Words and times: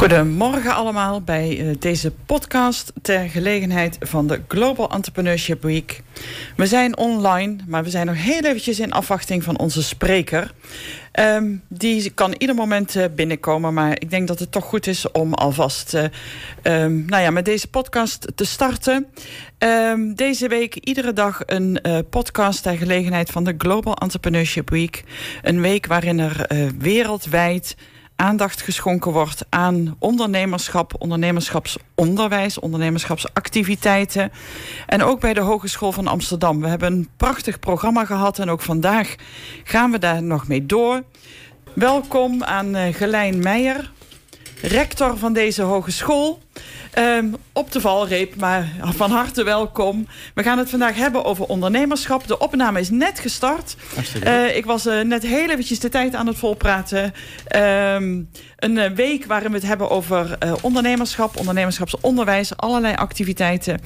Goedemorgen 0.00 0.74
allemaal 0.74 1.22
bij 1.22 1.58
eh, 1.58 1.76
deze 1.78 2.12
podcast 2.26 2.92
ter 3.02 3.28
gelegenheid 3.28 3.96
van 4.00 4.26
de 4.26 4.40
Global 4.48 4.90
Entrepreneurship 4.90 5.62
Week. 5.62 6.02
We 6.56 6.66
zijn 6.66 6.96
online, 6.96 7.56
maar 7.66 7.84
we 7.84 7.90
zijn 7.90 8.06
nog 8.06 8.16
heel 8.16 8.42
eventjes 8.42 8.80
in 8.80 8.92
afwachting 8.92 9.42
van 9.42 9.58
onze 9.58 9.82
spreker. 9.82 10.52
Ehm, 11.12 11.56
die 11.68 12.10
kan 12.10 12.34
ieder 12.38 12.54
moment 12.54 12.94
uh, 12.94 13.04
binnenkomen, 13.14 13.74
maar 13.74 14.00
ik 14.00 14.10
denk 14.10 14.28
dat 14.28 14.38
het 14.38 14.52
toch 14.52 14.64
goed 14.64 14.86
is 14.86 15.10
om 15.10 15.34
alvast 15.34 15.94
uh, 15.94 16.02
um, 16.62 17.04
nou 17.06 17.22
ja, 17.22 17.30
met 17.30 17.44
deze 17.44 17.68
podcast 17.68 18.26
te 18.34 18.44
starten. 18.44 19.06
Um, 19.58 20.14
deze 20.14 20.48
week 20.48 20.74
iedere 20.74 21.12
dag 21.12 21.42
een 21.46 21.80
podcast 22.10 22.62
ter 22.62 22.76
gelegenheid 22.76 23.30
van 23.30 23.44
de 23.44 23.54
Global 23.58 23.94
Entrepreneurship 23.94 24.70
Week. 24.70 25.04
Een 25.42 25.60
week 25.60 25.86
waarin 25.86 26.18
er 26.18 26.46
wereldwijd 26.78 27.76
aandacht 28.20 28.62
geschonken 28.62 29.12
wordt 29.12 29.44
aan 29.48 29.96
ondernemerschap, 29.98 30.94
ondernemerschapsonderwijs, 30.98 32.58
ondernemerschapsactiviteiten. 32.58 34.32
En 34.86 35.02
ook 35.02 35.20
bij 35.20 35.34
de 35.34 35.40
Hogeschool 35.40 35.92
van 35.92 36.06
Amsterdam. 36.06 36.60
We 36.60 36.68
hebben 36.68 36.92
een 36.92 37.08
prachtig 37.16 37.58
programma 37.58 38.04
gehad 38.04 38.38
en 38.38 38.50
ook 38.50 38.60
vandaag 38.60 39.14
gaan 39.64 39.90
we 39.90 39.98
daar 39.98 40.22
nog 40.22 40.48
mee 40.48 40.66
door. 40.66 41.02
Welkom 41.72 42.44
aan 42.44 42.76
uh, 42.76 42.94
Gelijn 42.94 43.38
Meijer, 43.38 43.92
rector 44.62 45.18
van 45.18 45.32
deze 45.32 45.62
hogeschool. 45.62 46.38
Um, 46.98 47.36
op 47.52 47.72
de 47.72 47.80
valreep, 47.80 48.36
maar 48.36 48.72
van 48.82 49.10
harte 49.10 49.44
welkom. 49.44 50.06
We 50.34 50.42
gaan 50.42 50.58
het 50.58 50.70
vandaag 50.70 50.96
hebben 50.96 51.24
over 51.24 51.44
ondernemerschap. 51.44 52.26
De 52.26 52.38
opname 52.38 52.80
is 52.80 52.90
net 52.90 53.18
gestart. 53.18 53.76
Uh, 54.24 54.56
ik 54.56 54.64
was 54.64 54.86
uh, 54.86 55.00
net 55.00 55.22
heel 55.22 55.50
eventjes 55.50 55.80
de 55.80 55.88
tijd 55.88 56.14
aan 56.14 56.26
het 56.26 56.36
volpraten. 56.36 57.12
Um, 57.56 58.28
een 58.56 58.76
uh, 58.76 58.86
week 58.86 59.24
waarin 59.24 59.50
we 59.50 59.56
het 59.56 59.66
hebben 59.66 59.90
over 59.90 60.38
ondernemerschap, 60.60 61.36
ondernemerschapsonderwijs, 61.36 62.56
allerlei 62.56 62.94
activiteiten. 62.94 63.80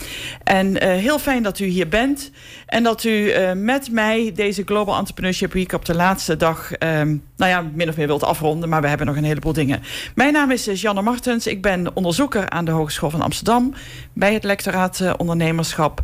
En 0.45 0.83
heel 0.83 1.19
fijn 1.19 1.43
dat 1.43 1.59
u 1.59 1.65
hier 1.65 1.89
bent. 1.89 2.31
En 2.67 2.83
dat 2.83 3.05
u 3.05 3.33
met 3.55 3.91
mij 3.91 4.33
deze 4.35 4.63
Global 4.65 4.99
Entrepreneurship 4.99 5.53
Week 5.53 5.73
op 5.73 5.85
de 5.85 5.95
laatste 5.95 6.37
dag, 6.37 6.71
um, 6.79 7.25
nou 7.37 7.51
ja, 7.51 7.65
min 7.75 7.89
of 7.89 7.97
meer 7.97 8.07
wilt 8.07 8.25
afronden. 8.25 8.69
Maar 8.69 8.81
we 8.81 8.89
hebben 8.89 9.07
nog 9.07 9.17
een 9.17 9.25
heleboel 9.25 9.53
dingen. 9.53 9.83
Mijn 10.15 10.33
naam 10.33 10.51
is 10.51 10.65
Janne 10.65 11.03
Martens. 11.03 11.47
Ik 11.47 11.63
ben 11.63 11.97
onderzoeker 11.97 12.49
aan 12.55 12.65
de 12.65 12.71
Hogeschool 12.71 13.11
van 13.11 13.23
Amsterdam 13.23 13.75
bij 14.13 14.35
het 14.35 14.45
lectoraat 14.45 15.01
uh, 15.01 15.13
ondernemerschap. 15.17 16.03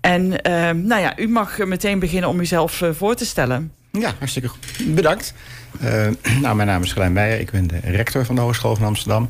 En 0.00 0.22
uh, 0.22 0.70
nou 0.70 1.00
ja, 1.00 1.18
u 1.18 1.28
mag 1.28 1.58
meteen 1.58 1.98
beginnen 1.98 2.30
om 2.30 2.40
uzelf 2.40 2.80
uh, 2.80 2.90
voor 2.92 3.14
te 3.14 3.26
stellen. 3.26 3.72
Ja, 3.92 4.12
hartstikke 4.18 4.48
goed. 4.48 4.94
Bedankt. 4.94 5.34
Uh, 5.82 6.06
nou, 6.42 6.56
mijn 6.56 6.68
naam 6.68 6.82
is 6.82 6.92
Gelijn 6.92 7.12
Meijer. 7.12 7.40
Ik 7.40 7.50
ben 7.50 7.66
de 7.66 7.80
rector 7.84 8.24
van 8.24 8.34
de 8.34 8.40
Hogeschool 8.40 8.76
van 8.76 8.86
Amsterdam. 8.86 9.28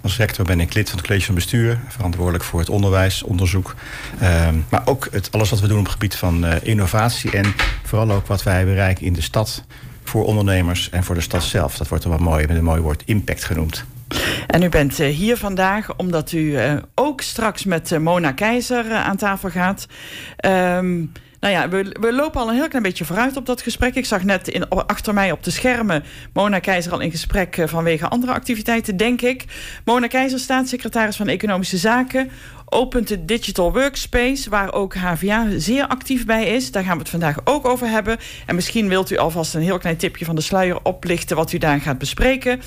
Als 0.00 0.16
rector 0.16 0.44
ben 0.44 0.60
ik 0.60 0.74
lid 0.74 0.88
van 0.88 0.98
het 0.98 1.06
college 1.06 1.26
van 1.26 1.34
bestuur, 1.34 1.80
verantwoordelijk 1.88 2.44
voor 2.44 2.60
het 2.60 2.68
onderwijs, 2.68 3.22
onderzoek. 3.22 3.74
Uh, 4.22 4.48
maar 4.68 4.82
ook 4.84 5.08
het, 5.10 5.32
alles 5.32 5.50
wat 5.50 5.60
we 5.60 5.66
doen 5.66 5.78
op 5.78 5.84
het 5.84 5.92
gebied 5.92 6.14
van 6.14 6.46
innovatie 6.46 7.30
en 7.30 7.54
vooral 7.82 8.10
ook 8.10 8.26
wat 8.26 8.42
wij 8.42 8.64
bereiken 8.64 9.04
in 9.04 9.12
de 9.12 9.20
stad 9.20 9.64
voor 10.04 10.24
ondernemers 10.24 10.90
en 10.90 11.04
voor 11.04 11.14
de 11.14 11.20
stad 11.20 11.42
zelf. 11.42 11.76
Dat 11.76 11.88
wordt 11.88 12.04
er 12.04 12.10
wel 12.10 12.18
mooi 12.18 12.46
met 12.46 12.56
een 12.56 12.64
mooi 12.64 12.80
woord 12.80 13.02
impact 13.06 13.44
genoemd. 13.44 13.84
En 14.46 14.62
u 14.62 14.68
bent 14.68 15.00
uh, 15.00 15.08
hier 15.08 15.36
vandaag 15.36 15.96
omdat 15.96 16.32
u 16.32 16.38
uh, 16.38 16.72
ook 16.94 17.20
straks 17.20 17.64
met 17.64 17.90
uh, 17.90 17.98
Mona 17.98 18.32
Keizer 18.32 18.92
aan 18.92 19.16
tafel 19.16 19.50
gaat. 19.50 19.86
Um, 20.46 21.12
nou 21.40 21.54
ja, 21.54 21.68
we, 21.68 21.96
we, 22.00 22.12
lopen 22.12 22.40
al 22.40 22.48
een 22.48 22.54
heel 22.54 22.68
klein 22.68 22.82
beetje 22.82 23.04
vooruit 23.04 23.36
op 23.36 23.46
dat 23.46 23.62
gesprek. 23.62 23.94
Ik 23.94 24.04
zag 24.04 24.24
net 24.24 24.48
in, 24.48 24.68
achter 24.68 25.14
mij 25.14 25.32
op 25.32 25.44
de 25.44 25.50
schermen 25.50 26.04
Mona 26.32 26.58
Keizer 26.58 26.92
al 26.92 27.00
in 27.00 27.10
gesprek 27.10 27.62
vanwege 27.64 28.08
andere 28.08 28.32
activiteiten, 28.32 28.96
denk 28.96 29.22
ik. 29.22 29.44
Mona 29.84 30.06
Keizer, 30.06 30.38
staatssecretaris 30.38 31.16
van 31.16 31.28
Economische 31.28 31.76
Zaken, 31.76 32.30
opent 32.64 33.08
de 33.08 33.24
Digital 33.24 33.72
Workspace, 33.72 34.50
waar 34.50 34.72
ook 34.72 34.94
HVA 34.94 35.46
zeer 35.56 35.86
actief 35.86 36.26
bij 36.26 36.46
is. 36.46 36.70
Daar 36.70 36.84
gaan 36.84 36.92
we 36.92 36.98
het 36.98 37.10
vandaag 37.10 37.36
ook 37.44 37.66
over 37.66 37.88
hebben. 37.88 38.18
En 38.46 38.54
misschien 38.54 38.88
wilt 38.88 39.10
u 39.10 39.16
alvast 39.16 39.54
een 39.54 39.62
heel 39.62 39.78
klein 39.78 39.96
tipje 39.96 40.24
van 40.24 40.34
de 40.34 40.40
sluier 40.40 40.82
oplichten 40.82 41.36
wat 41.36 41.52
u 41.52 41.58
daar 41.58 41.80
gaat 41.80 41.98
bespreken. 41.98 42.60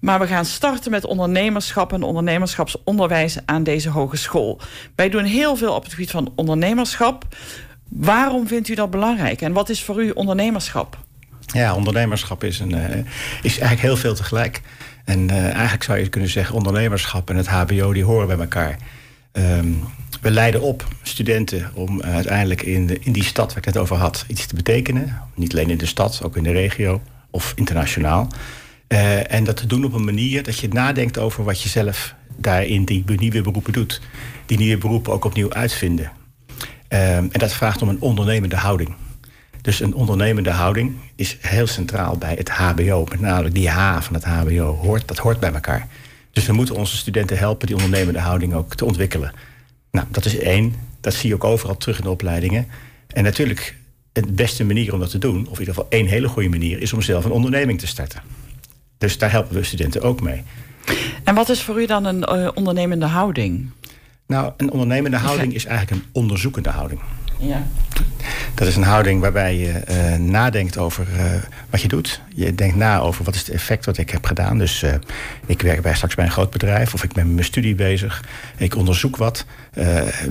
Maar 0.00 0.20
we 0.20 0.26
gaan 0.26 0.44
starten 0.44 0.90
met 0.90 1.04
ondernemerschap 1.04 1.92
en 1.92 2.02
ondernemerschapsonderwijs 2.02 3.36
aan 3.44 3.62
deze 3.62 3.88
hogeschool. 3.88 4.60
Wij 4.94 5.08
doen 5.08 5.24
heel 5.24 5.56
veel 5.56 5.74
op 5.74 5.82
het 5.82 5.92
gebied 5.92 6.10
van 6.10 6.32
ondernemerschap. 6.34 7.24
Waarom 7.88 8.46
vindt 8.46 8.68
u 8.68 8.74
dat 8.74 8.90
belangrijk 8.90 9.40
en 9.40 9.52
wat 9.52 9.68
is 9.68 9.82
voor 9.82 10.02
u 10.02 10.10
ondernemerschap? 10.10 10.98
Ja, 11.46 11.74
ondernemerschap 11.74 12.44
is, 12.44 12.58
een, 12.58 12.74
uh, 12.74 12.84
is 13.42 13.58
eigenlijk 13.58 13.80
heel 13.80 13.96
veel 13.96 14.14
tegelijk. 14.14 14.60
En 15.04 15.28
uh, 15.28 15.44
eigenlijk 15.44 15.82
zou 15.82 15.98
je 15.98 16.08
kunnen 16.08 16.30
zeggen, 16.30 16.54
ondernemerschap 16.54 17.30
en 17.30 17.36
het 17.36 17.46
HBO 17.46 17.92
die 17.92 18.04
horen 18.04 18.26
bij 18.26 18.38
elkaar. 18.38 18.78
Um, 19.32 19.84
we 20.20 20.30
leiden 20.30 20.60
op 20.60 20.86
studenten 21.02 21.70
om 21.74 22.00
uh, 22.00 22.14
uiteindelijk 22.14 22.62
in, 22.62 23.04
in 23.04 23.12
die 23.12 23.24
stad 23.24 23.48
waar 23.48 23.58
ik 23.58 23.64
het 23.64 23.76
over 23.76 23.96
had 23.96 24.24
iets 24.28 24.46
te 24.46 24.54
betekenen. 24.54 25.22
Niet 25.34 25.52
alleen 25.52 25.70
in 25.70 25.78
de 25.78 25.86
stad, 25.86 26.20
ook 26.24 26.36
in 26.36 26.42
de 26.42 26.52
regio 26.52 27.00
of 27.30 27.52
internationaal. 27.56 28.28
Uh, 28.88 29.32
en 29.32 29.44
dat 29.44 29.56
te 29.56 29.66
doen 29.66 29.84
op 29.84 29.92
een 29.92 30.04
manier 30.04 30.42
dat 30.42 30.58
je 30.58 30.68
nadenkt 30.68 31.18
over 31.18 31.44
wat 31.44 31.62
je 31.62 31.68
zelf 31.68 32.14
daarin 32.36 32.84
die 32.84 33.04
nieuwe 33.06 33.40
beroepen 33.40 33.72
doet. 33.72 34.00
Die 34.46 34.58
nieuwe 34.58 34.78
beroepen 34.78 35.12
ook 35.12 35.24
opnieuw 35.24 35.52
uitvinden. 35.52 36.12
Uh, 36.88 37.16
en 37.16 37.30
dat 37.32 37.52
vraagt 37.52 37.82
om 37.82 37.88
een 37.88 38.00
ondernemende 38.00 38.56
houding. 38.56 38.94
Dus 39.60 39.80
een 39.80 39.94
ondernemende 39.94 40.50
houding 40.50 40.96
is 41.14 41.36
heel 41.40 41.66
centraal 41.66 42.16
bij 42.16 42.34
het 42.34 42.50
HBO. 42.50 43.04
Met 43.10 43.20
name 43.20 43.50
die 43.50 43.68
H 43.68 44.00
van 44.00 44.14
het 44.14 44.24
HBO, 44.24 44.74
hoort, 44.74 45.08
dat 45.08 45.18
hoort 45.18 45.40
bij 45.40 45.52
elkaar. 45.52 45.88
Dus 46.32 46.46
we 46.46 46.52
moeten 46.52 46.74
onze 46.74 46.96
studenten 46.96 47.38
helpen 47.38 47.66
die 47.66 47.76
ondernemende 47.76 48.18
houding 48.18 48.54
ook 48.54 48.74
te 48.74 48.84
ontwikkelen. 48.84 49.32
Nou, 49.90 50.06
dat 50.10 50.24
is 50.24 50.38
één. 50.38 50.74
Dat 51.00 51.14
zie 51.14 51.28
je 51.28 51.34
ook 51.34 51.44
overal 51.44 51.76
terug 51.76 51.98
in 51.98 52.04
de 52.04 52.10
opleidingen. 52.10 52.66
En 53.06 53.24
natuurlijk, 53.24 53.76
de 54.12 54.32
beste 54.32 54.64
manier 54.64 54.92
om 54.92 55.00
dat 55.00 55.10
te 55.10 55.18
doen, 55.18 55.40
of 55.40 55.52
in 55.52 55.58
ieder 55.58 55.74
geval 55.74 55.90
één 55.90 56.06
hele 56.06 56.28
goede 56.28 56.48
manier, 56.48 56.80
is 56.80 56.92
om 56.92 57.02
zelf 57.02 57.24
een 57.24 57.30
onderneming 57.30 57.78
te 57.78 57.86
starten. 57.86 58.22
Dus 58.98 59.18
daar 59.18 59.30
helpen 59.30 59.54
we 59.54 59.62
studenten 59.62 60.02
ook 60.02 60.20
mee. 60.20 60.42
En 61.24 61.34
wat 61.34 61.48
is 61.48 61.62
voor 61.62 61.80
u 61.80 61.86
dan 61.86 62.04
een 62.04 62.38
uh, 62.38 62.48
ondernemende 62.54 63.06
houding? 63.06 63.70
Nou, 64.26 64.52
een 64.56 64.70
ondernemende 64.70 65.16
houding 65.16 65.54
is 65.54 65.64
eigenlijk 65.64 66.02
een 66.02 66.08
onderzoekende 66.12 66.70
houding. 66.70 67.00
Ja. 67.38 67.66
Dat 68.54 68.68
is 68.68 68.76
een 68.76 68.82
houding 68.82 69.20
waarbij 69.20 69.56
je 69.56 69.82
uh, 69.90 70.14
nadenkt 70.16 70.78
over 70.78 71.06
uh, 71.16 71.24
wat 71.70 71.80
je 71.80 71.88
doet. 71.88 72.20
Je 72.34 72.54
denkt 72.54 72.76
na 72.76 72.98
over 72.98 73.24
wat 73.24 73.34
is 73.34 73.40
het 73.40 73.50
effect 73.50 73.84
wat 73.84 73.98
ik 73.98 74.10
heb 74.10 74.26
gedaan. 74.26 74.58
Dus 74.58 74.82
uh, 74.82 74.94
ik 75.46 75.62
werk 75.62 75.82
bij 75.82 75.94
straks 75.94 76.14
bij 76.14 76.24
een 76.24 76.30
groot 76.30 76.50
bedrijf 76.50 76.94
of 76.94 77.04
ik 77.04 77.12
ben 77.12 77.24
met 77.24 77.34
mijn 77.34 77.46
studie 77.46 77.74
bezig. 77.74 78.24
Ik 78.56 78.76
onderzoek 78.76 79.16
wat. 79.16 79.44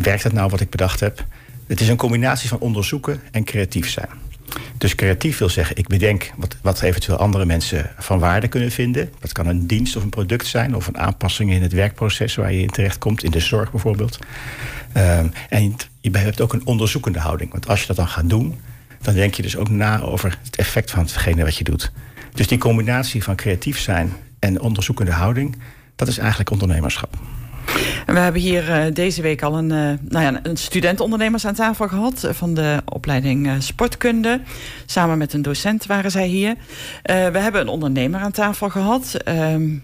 werkt 0.01 0.23
het 0.23 0.33
nou 0.33 0.49
wat 0.49 0.59
ik 0.59 0.69
bedacht 0.69 0.99
heb? 0.99 1.25
Het 1.67 1.81
is 1.81 1.87
een 1.87 1.97
combinatie 1.97 2.49
van 2.49 2.59
onderzoeken 2.59 3.21
en 3.31 3.43
creatief 3.43 3.89
zijn. 3.89 4.09
Dus 4.77 4.95
creatief 4.95 5.37
wil 5.37 5.49
zeggen, 5.49 5.77
ik 5.77 5.87
bedenk 5.87 6.31
wat, 6.35 6.57
wat 6.61 6.81
eventueel 6.81 7.17
andere 7.17 7.45
mensen 7.45 7.91
van 7.97 8.19
waarde 8.19 8.47
kunnen 8.47 8.71
vinden. 8.71 9.09
Dat 9.19 9.31
kan 9.31 9.47
een 9.47 9.67
dienst 9.67 9.95
of 9.95 10.03
een 10.03 10.09
product 10.09 10.45
zijn, 10.45 10.75
of 10.75 10.87
een 10.87 10.97
aanpassing 10.97 11.51
in 11.51 11.61
het 11.61 11.73
werkproces 11.73 12.35
waar 12.35 12.53
je 12.53 12.61
in 12.61 12.69
terecht 12.69 12.97
komt, 12.97 13.23
in 13.23 13.31
de 13.31 13.39
zorg 13.39 13.71
bijvoorbeeld. 13.71 14.19
Um, 14.97 15.31
en 15.49 15.75
je 16.01 16.17
hebt 16.17 16.41
ook 16.41 16.53
een 16.53 16.65
onderzoekende 16.65 17.19
houding. 17.19 17.51
Want 17.51 17.67
als 17.67 17.81
je 17.81 17.87
dat 17.87 17.95
dan 17.95 18.07
gaat 18.07 18.29
doen, 18.29 18.59
dan 19.01 19.13
denk 19.13 19.33
je 19.33 19.41
dus 19.41 19.57
ook 19.57 19.69
na 19.69 20.01
over 20.01 20.37
het 20.43 20.55
effect 20.55 20.91
van 20.91 20.99
hetgene 20.99 21.43
wat 21.43 21.57
je 21.57 21.63
doet. 21.63 21.91
Dus 22.33 22.47
die 22.47 22.57
combinatie 22.57 23.23
van 23.23 23.35
creatief 23.35 23.79
zijn 23.79 24.13
en 24.39 24.61
onderzoekende 24.61 25.11
houding, 25.11 25.55
dat 25.95 26.07
is 26.07 26.17
eigenlijk 26.17 26.51
ondernemerschap. 26.51 27.17
We 28.05 28.19
hebben 28.19 28.41
hier 28.41 28.69
uh, 28.69 28.93
deze 28.93 29.21
week 29.21 29.41
al 29.41 29.57
een, 29.57 29.69
uh, 29.69 30.09
nou 30.09 30.25
ja, 30.25 30.39
een 30.43 30.57
studentondernemers 30.57 31.45
aan 31.45 31.53
tafel 31.53 31.87
gehad 31.87 32.23
uh, 32.25 32.31
van 32.31 32.53
de 32.53 32.77
opleiding 32.85 33.49
sportkunde. 33.59 34.41
Samen 34.85 35.17
met 35.17 35.33
een 35.33 35.41
docent 35.41 35.85
waren 35.85 36.11
zij 36.11 36.27
hier. 36.27 36.55
we 37.03 37.39
hebben 37.39 37.61
een 37.61 37.67
ondernemer 37.67 38.19
aan 38.19 38.31
tafel 38.31 38.69
gehad. 38.69 39.13
Ehm, 39.13 39.75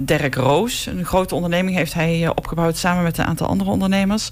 Dirk 0.00 0.34
Roos, 0.34 0.86
een 0.86 1.04
grote 1.04 1.34
onderneming 1.34 1.76
heeft 1.76 1.94
hij 1.94 2.32
opgebouwd 2.34 2.76
samen 2.76 3.02
met 3.02 3.18
een 3.18 3.24
aantal 3.24 3.46
andere 3.46 3.70
ondernemers. 3.70 4.30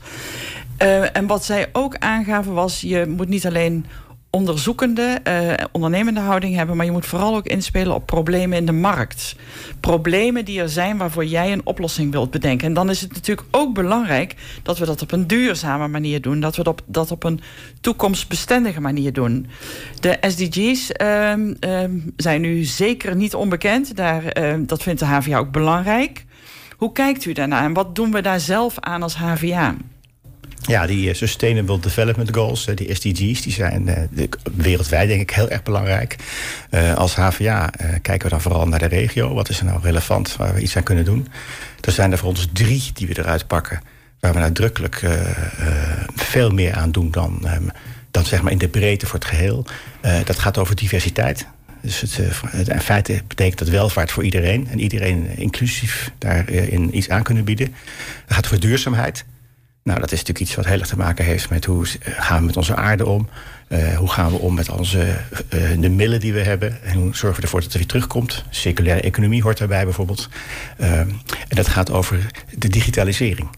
en 1.12 1.26
wat 1.26 1.44
zij 1.44 1.68
ook 1.72 1.96
aangaven 1.96 2.52
was, 2.52 2.80
je 2.80 3.06
moet 3.06 3.28
niet 3.28 3.46
alleen 3.46 3.86
onderzoekende, 4.34 5.20
uh, 5.28 5.52
ondernemende 5.72 6.20
houding 6.20 6.54
hebben, 6.54 6.76
maar 6.76 6.84
je 6.84 6.92
moet 6.92 7.06
vooral 7.06 7.36
ook 7.36 7.46
inspelen 7.46 7.94
op 7.94 8.06
problemen 8.06 8.58
in 8.58 8.66
de 8.66 8.72
markt. 8.72 9.36
Problemen 9.80 10.44
die 10.44 10.60
er 10.60 10.68
zijn 10.68 10.96
waarvoor 10.96 11.24
jij 11.24 11.52
een 11.52 11.66
oplossing 11.66 12.12
wilt 12.12 12.30
bedenken. 12.30 12.66
En 12.66 12.74
dan 12.74 12.90
is 12.90 13.00
het 13.00 13.12
natuurlijk 13.12 13.48
ook 13.50 13.74
belangrijk 13.74 14.34
dat 14.62 14.78
we 14.78 14.86
dat 14.86 15.02
op 15.02 15.12
een 15.12 15.26
duurzame 15.26 15.88
manier 15.88 16.20
doen, 16.20 16.40
dat 16.40 16.56
we 16.56 16.62
dat, 16.62 16.82
dat 16.86 17.10
op 17.10 17.24
een 17.24 17.40
toekomstbestendige 17.80 18.80
manier 18.80 19.12
doen. 19.12 19.46
De 20.00 20.18
SDG's 20.20 20.90
uh, 21.02 21.32
uh, 21.36 21.84
zijn 22.16 22.40
nu 22.40 22.64
zeker 22.64 23.16
niet 23.16 23.34
onbekend, 23.34 23.96
Daar, 23.96 24.24
ehm, 24.24 24.64
dat 24.64 24.82
vindt 24.82 25.00
de 25.00 25.06
HVA 25.06 25.38
ook 25.38 25.52
belangrijk. 25.52 26.24
Hoe 26.76 26.92
kijkt 26.92 27.24
u 27.24 27.32
daarnaar 27.32 27.64
en 27.64 27.72
wat 27.72 27.94
doen 27.94 28.12
we 28.12 28.20
daar 28.20 28.40
zelf 28.40 28.78
aan 28.80 29.02
als 29.02 29.16
HVA? 29.16 29.74
Ja, 30.66 30.86
die 30.86 31.14
Sustainable 31.14 31.80
Development 31.80 32.34
Goals, 32.34 32.68
die 32.74 32.94
SDG's, 32.94 33.42
die 33.42 33.52
zijn 33.52 34.08
wereldwijd 34.54 35.08
denk 35.08 35.20
ik 35.20 35.30
heel 35.30 35.48
erg 35.48 35.62
belangrijk. 35.62 36.16
als 36.94 37.14
HVA 37.14 37.70
kijken 38.02 38.22
we 38.22 38.28
dan 38.28 38.40
vooral 38.40 38.68
naar 38.68 38.78
de 38.78 38.86
regio. 38.86 39.34
Wat 39.34 39.48
is 39.48 39.58
er 39.58 39.64
nou 39.64 39.80
relevant 39.82 40.36
waar 40.36 40.54
we 40.54 40.60
iets 40.60 40.76
aan 40.76 40.82
kunnen 40.82 41.04
doen? 41.04 41.28
Er 41.80 41.92
zijn 41.92 42.12
er 42.12 42.18
voor 42.18 42.28
ons 42.28 42.48
drie 42.52 42.90
die 42.94 43.06
we 43.06 43.18
eruit 43.18 43.46
pakken. 43.46 43.82
Waar 44.20 44.32
we 44.32 44.38
nadrukkelijk 44.38 45.02
veel 46.14 46.50
meer 46.50 46.74
aan 46.74 46.92
doen 46.92 47.10
dan, 47.10 47.38
ehm, 47.44 47.64
dan 48.10 48.24
zeg 48.24 48.42
maar 48.42 48.52
in 48.52 48.58
de 48.58 48.68
breedte 48.68 49.06
voor 49.06 49.18
het 49.18 49.28
geheel. 49.28 49.66
dat 50.24 50.38
gaat 50.38 50.58
over 50.58 50.76
diversiteit. 50.76 51.46
Dus 51.82 52.00
het, 52.00 52.68
in 52.68 52.80
feite 52.80 53.22
betekent 53.26 53.58
dat 53.58 53.68
welvaart 53.68 54.12
voor 54.12 54.24
iedereen. 54.24 54.68
En 54.70 54.80
iedereen 54.80 55.36
inclusief 55.36 56.10
daarin 56.18 56.96
iets 56.96 57.08
aan 57.08 57.22
kunnen 57.22 57.44
bieden. 57.44 57.74
Het 58.24 58.34
gaat 58.34 58.44
over 58.44 58.60
duurzaamheid. 58.60 59.24
Nou, 59.84 60.00
dat 60.00 60.12
is 60.12 60.18
natuurlijk 60.18 60.46
iets 60.46 60.54
wat 60.54 60.64
heel 60.64 60.78
erg 60.78 60.88
te 60.88 60.96
maken 60.96 61.24
heeft 61.24 61.50
met 61.50 61.64
hoe 61.64 61.86
gaan 62.02 62.38
we 62.38 62.46
met 62.46 62.56
onze 62.56 62.76
aarde 62.76 63.06
om. 63.06 63.28
Uh, 63.68 63.96
hoe 63.96 64.10
gaan 64.10 64.30
we 64.30 64.38
om 64.38 64.54
met 64.54 64.68
onze, 64.68 65.16
uh, 65.54 65.80
de 65.80 65.88
middelen 65.88 66.20
die 66.20 66.32
we 66.32 66.40
hebben? 66.40 66.82
En 66.82 66.94
hoe 66.94 67.16
zorgen 67.16 67.36
we 67.36 67.42
ervoor 67.42 67.60
dat 67.60 67.68
het 67.68 67.78
weer 67.78 67.86
terugkomt? 67.86 68.44
Circulaire 68.50 69.02
economie 69.02 69.42
hoort 69.42 69.58
daarbij 69.58 69.84
bijvoorbeeld. 69.84 70.28
Uh, 70.80 70.98
en 70.98 71.22
dat 71.48 71.68
gaat 71.68 71.90
over 71.90 72.26
de 72.58 72.68
digitalisering. 72.68 73.48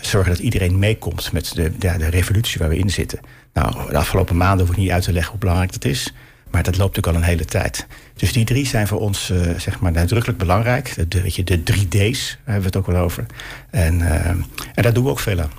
zorgen 0.00 0.30
dat 0.30 0.40
iedereen 0.40 0.78
meekomt 0.78 1.32
met 1.32 1.54
de, 1.54 1.78
de 1.78 2.08
revolutie 2.08 2.58
waar 2.58 2.68
we 2.68 2.78
in 2.78 2.90
zitten. 2.90 3.20
Nou, 3.52 3.90
de 3.90 3.96
afgelopen 3.96 4.36
maanden 4.36 4.66
hoef 4.66 4.74
ik 4.74 4.82
niet 4.82 4.90
uit 4.90 5.02
te 5.02 5.12
leggen 5.12 5.30
hoe 5.30 5.40
belangrijk 5.40 5.72
dat 5.72 5.84
is. 5.84 6.12
Maar 6.50 6.62
dat 6.62 6.76
loopt 6.76 6.96
natuurlijk 6.96 7.06
al 7.06 7.22
een 7.22 7.36
hele 7.36 7.44
tijd. 7.44 7.86
Dus 8.14 8.32
die 8.32 8.44
drie 8.44 8.66
zijn 8.66 8.86
voor 8.86 9.00
ons 9.00 9.30
uh, 9.30 9.58
zeg 9.58 9.80
maar 9.80 9.92
nadrukkelijk 9.92 10.38
belangrijk. 10.38 10.94
De, 11.08 11.22
weet 11.22 11.34
je, 11.34 11.44
de 11.44 11.62
drie 11.62 11.88
D's 11.88 12.38
daar 12.44 12.54
hebben 12.54 12.60
we 12.60 12.66
het 12.66 12.76
ook 12.76 12.86
wel 12.86 13.02
over. 13.02 13.26
En, 13.70 13.98
uh, 13.98 14.26
en 14.26 14.46
daar 14.74 14.92
doen 14.92 15.04
we 15.04 15.10
ook 15.10 15.18
veel 15.18 15.40
aan. 15.40 15.50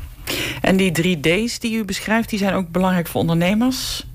En 0.62 0.78
die 0.78 0.92
drie 0.92 1.20
D's 1.20 1.60
die 1.60 1.78
u 1.78 1.86
beschrijft, 1.86 2.30
die 2.30 2.40
zijn 2.40 2.54
ook 2.54 2.70
belangrijk 2.70 3.08
voor 3.08 3.22
ondernemers? 3.22 4.06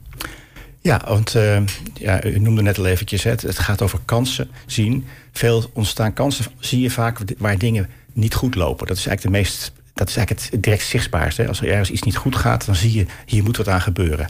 Ja, 0.81 1.01
want 1.07 1.35
uh, 1.35 1.59
ja, 1.95 2.25
u 2.25 2.39
noemde 2.39 2.63
net 2.63 2.79
al 2.79 2.87
eventjes, 2.87 3.23
het, 3.23 3.43
het 3.43 3.59
gaat 3.59 3.83
over 3.83 3.99
kansen 4.05 4.51
zien. 4.67 5.07
Veel 5.33 5.71
ontstaan 5.73 6.13
kansen 6.13 6.45
zie 6.59 6.81
je 6.81 6.91
vaak 6.91 7.19
waar 7.39 7.59
dingen 7.59 7.89
niet 8.13 8.35
goed 8.35 8.55
lopen. 8.55 8.87
Dat 8.87 8.97
is 8.97 9.07
eigenlijk 9.07 9.37
de 9.37 9.43
meest 9.43 9.73
dat 9.95 10.09
is 10.09 10.17
eigenlijk 10.17 10.51
het 10.51 10.63
direct 10.63 10.85
zichtbaarste. 10.85 11.49
Als 11.49 11.61
er 11.61 11.69
ergens 11.69 11.91
iets 11.91 12.03
niet 12.03 12.17
goed 12.17 12.37
gaat, 12.37 12.67
dan 12.67 12.75
zie 12.75 12.93
je, 12.93 13.07
hier 13.27 13.43
moet 13.43 13.57
wat 13.57 13.69
aan 13.69 13.81
gebeuren. 13.81 14.29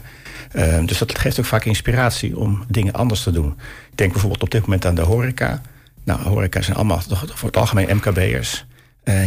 Uh, 0.55 0.85
dus 0.85 0.97
dat 0.97 1.19
geeft 1.19 1.39
ook 1.39 1.45
vaak 1.45 1.65
inspiratie 1.65 2.37
om 2.37 2.65
dingen 2.67 2.93
anders 2.93 3.23
te 3.23 3.31
doen. 3.31 3.55
Ik 3.91 3.97
denk 3.97 4.11
bijvoorbeeld 4.11 4.43
op 4.43 4.51
dit 4.51 4.61
moment 4.61 4.85
aan 4.85 4.95
de 4.95 5.01
horeca. 5.01 5.61
Nou, 6.03 6.21
horeca 6.21 6.61
zijn 6.61 6.77
allemaal 6.77 7.01
voor 7.17 7.47
het 7.47 7.57
algemeen 7.57 7.95
MKB'ers. 7.95 8.65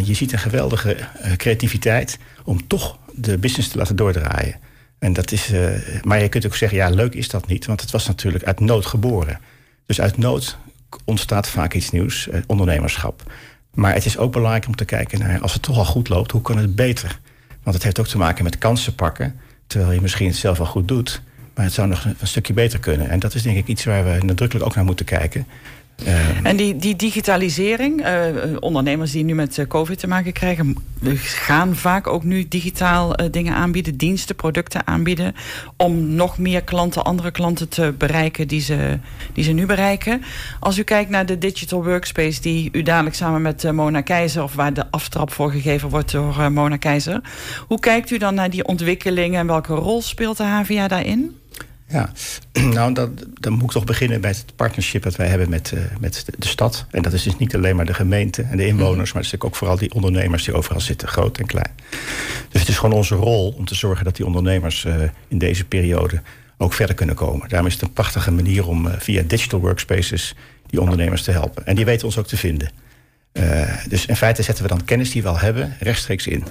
Je 0.04 0.14
ziet 0.14 0.32
een 0.32 0.38
geweldige 0.38 0.96
uh, 0.96 1.32
creativiteit 1.32 2.18
om 2.44 2.66
toch 2.66 2.98
de 3.14 3.38
business 3.38 3.68
te 3.68 3.78
laten 3.78 3.96
doordraaien. 3.96 4.56
En 4.98 5.12
dat 5.12 5.32
is, 5.32 5.52
uh, 5.52 5.68
maar 6.02 6.22
je 6.22 6.28
kunt 6.28 6.46
ook 6.46 6.54
zeggen, 6.54 6.78
ja, 6.78 6.88
leuk 6.88 7.14
is 7.14 7.28
dat 7.28 7.46
niet, 7.46 7.66
want 7.66 7.80
het 7.80 7.90
was 7.90 8.06
natuurlijk 8.06 8.44
uit 8.44 8.60
nood 8.60 8.86
geboren. 8.86 9.40
Dus 9.86 10.00
uit 10.00 10.16
nood 10.16 10.58
ontstaat 11.04 11.48
vaak 11.48 11.74
iets 11.74 11.90
nieuws, 11.90 12.28
ondernemerschap. 12.46 13.22
Maar 13.74 13.94
het 13.94 14.04
is 14.04 14.18
ook 14.18 14.32
belangrijk 14.32 14.66
om 14.66 14.76
te 14.76 14.84
kijken 14.84 15.18
naar, 15.18 15.40
als 15.40 15.52
het 15.52 15.62
toch 15.62 15.78
al 15.78 15.84
goed 15.84 16.08
loopt, 16.08 16.30
hoe 16.30 16.42
kan 16.42 16.58
het 16.58 16.76
beter? 16.76 17.18
Want 17.62 17.74
het 17.74 17.84
heeft 17.84 18.00
ook 18.00 18.06
te 18.06 18.18
maken 18.18 18.44
met 18.44 18.58
kansen 18.58 18.94
pakken. 18.94 19.40
Terwijl 19.66 19.92
je 19.92 20.00
misschien 20.00 20.26
het 20.26 20.36
zelf 20.36 20.60
al 20.60 20.66
goed 20.66 20.88
doet. 20.88 21.22
Maar 21.54 21.64
het 21.64 21.74
zou 21.74 21.88
nog 21.88 22.04
een, 22.04 22.26
stukje 22.26 22.52
beter 22.52 22.78
kunnen. 22.78 23.08
En 23.08 23.18
dat 23.18 23.34
is 23.34 23.42
denk 23.42 23.56
ik 23.56 23.66
iets 23.66 23.84
waar 23.84 24.04
we 24.04 24.24
nadrukkelijk 24.24 24.66
ook 24.66 24.74
naar 24.74 24.84
moeten 24.84 25.06
kijken. 25.06 25.46
En 26.42 26.56
die, 26.56 26.76
die 26.76 26.96
digitalisering, 26.96 28.06
uh, 28.06 28.56
ondernemers 28.60 29.12
die 29.12 29.24
nu 29.24 29.34
met 29.34 29.56
uh, 29.56 29.66
COVID 29.66 29.98
te 29.98 30.06
maken 30.06 30.32
krijgen, 30.32 30.76
gaan 31.22 31.76
vaak 31.76 32.06
ook 32.06 32.24
nu 32.24 32.48
digitaal 32.48 33.16
dingen 33.30 33.54
aanbieden, 33.54 33.96
diensten, 33.96 34.36
producten 34.36 34.86
aanbieden, 34.86 35.34
om 35.76 36.14
nog 36.14 36.38
meer 36.38 36.62
klanten, 36.62 37.04
andere 37.04 37.30
klanten 37.30 37.68
te 37.68 37.94
bereiken 37.98 38.48
die 38.48 38.60
ze, 38.60 38.98
die 39.32 39.44
ze 39.44 39.52
nu 39.52 39.66
bereiken. 39.66 40.22
Als 40.60 40.78
u 40.78 40.82
kijkt 40.82 41.10
naar 41.10 41.26
de 41.26 41.38
digital 41.38 41.84
workspace 41.84 42.40
die 42.40 42.68
u 42.72 42.82
dadelijk 42.82 43.16
samen 43.16 43.42
met 43.42 43.72
Mona 43.72 44.00
Keizer, 44.00 44.42
of 44.42 44.54
waar 44.54 44.74
de 44.74 44.90
aftrap 44.90 45.32
voor 45.32 45.50
gegeven 45.50 45.88
wordt 45.88 46.12
door 46.12 46.52
Mona 46.52 46.76
Keizer, 46.76 47.20
hoe 47.68 47.80
kijkt 47.80 48.10
u 48.10 48.18
dan 48.18 48.34
naar 48.34 48.50
die 48.50 48.64
ontwikkelingen 48.64 49.40
en 49.40 49.46
welke 49.46 49.74
rol 49.74 50.02
speelt 50.02 50.36
de 50.36 50.44
HVA 50.44 50.88
daarin? 50.88 51.36
Ja, 51.88 52.12
nou, 52.74 52.92
dan, 52.92 53.18
dan 53.34 53.52
moet 53.52 53.62
ik 53.62 53.70
toch 53.70 53.84
beginnen 53.84 54.20
bij 54.20 54.30
het 54.30 54.56
partnership 54.56 55.02
dat 55.02 55.16
wij 55.16 55.26
hebben 55.26 55.48
met, 55.48 55.72
uh, 55.74 55.80
met 56.00 56.24
de, 56.38 56.46
stad. 56.48 56.86
En 56.90 57.02
dat 57.02 57.12
is 57.12 57.22
dus 57.22 57.36
niet 57.36 57.54
alleen 57.54 57.76
maar 57.76 57.86
de 57.86 57.94
gemeente 57.94 58.42
en 58.42 58.56
de 58.56 58.66
inwoners, 58.66 59.12
maar 59.12 59.22
het 59.22 59.32
is 59.32 59.40
ook 59.40 59.56
vooral 59.56 59.76
die 59.76 59.94
ondernemers 59.94 60.44
die 60.44 60.54
overal 60.54 60.80
zitten, 60.80 61.08
groot 61.08 61.38
en 61.38 61.46
klein. 61.46 61.70
Dus 62.48 62.60
het 62.60 62.68
is 62.70 62.78
gewoon 62.78 62.96
onze 62.96 63.14
rol 63.14 63.54
om 63.56 63.64
te 63.64 63.74
zorgen 63.74 64.04
dat 64.04 64.16
die 64.16 64.26
ondernemers 64.26 64.84
uh, 64.84 64.94
in 65.28 65.38
deze 65.38 65.64
periode 65.64 66.22
ook 66.58 66.72
verder 66.72 66.94
kunnen 66.94 67.14
komen. 67.14 67.48
Daarom 67.48 67.68
is 67.68 67.74
het 67.74 67.82
een 67.82 67.92
prachtige 67.92 68.30
manier 68.30 68.66
om 68.66 68.86
uh, 68.86 68.92
via 68.98 69.22
digital 69.26 69.60
workspaces 69.60 70.34
die 70.66 70.80
ondernemers 70.80 71.22
te 71.22 71.30
helpen. 71.30 71.66
En 71.66 71.76
die 71.76 71.84
weten 71.84 72.06
ons 72.06 72.18
ook 72.18 72.26
te 72.26 72.36
vinden. 72.36 72.70
dus 73.88 74.06
in 74.06 74.16
feite 74.16 74.42
zetten 74.42 74.64
we 74.64 74.70
dan 74.70 74.84
kennis 74.84 75.10
die 75.10 75.22
we 75.22 75.28
al 75.28 75.38
hebben 75.38 75.76
rechtstreeks 75.80 76.26
in. 76.26 76.44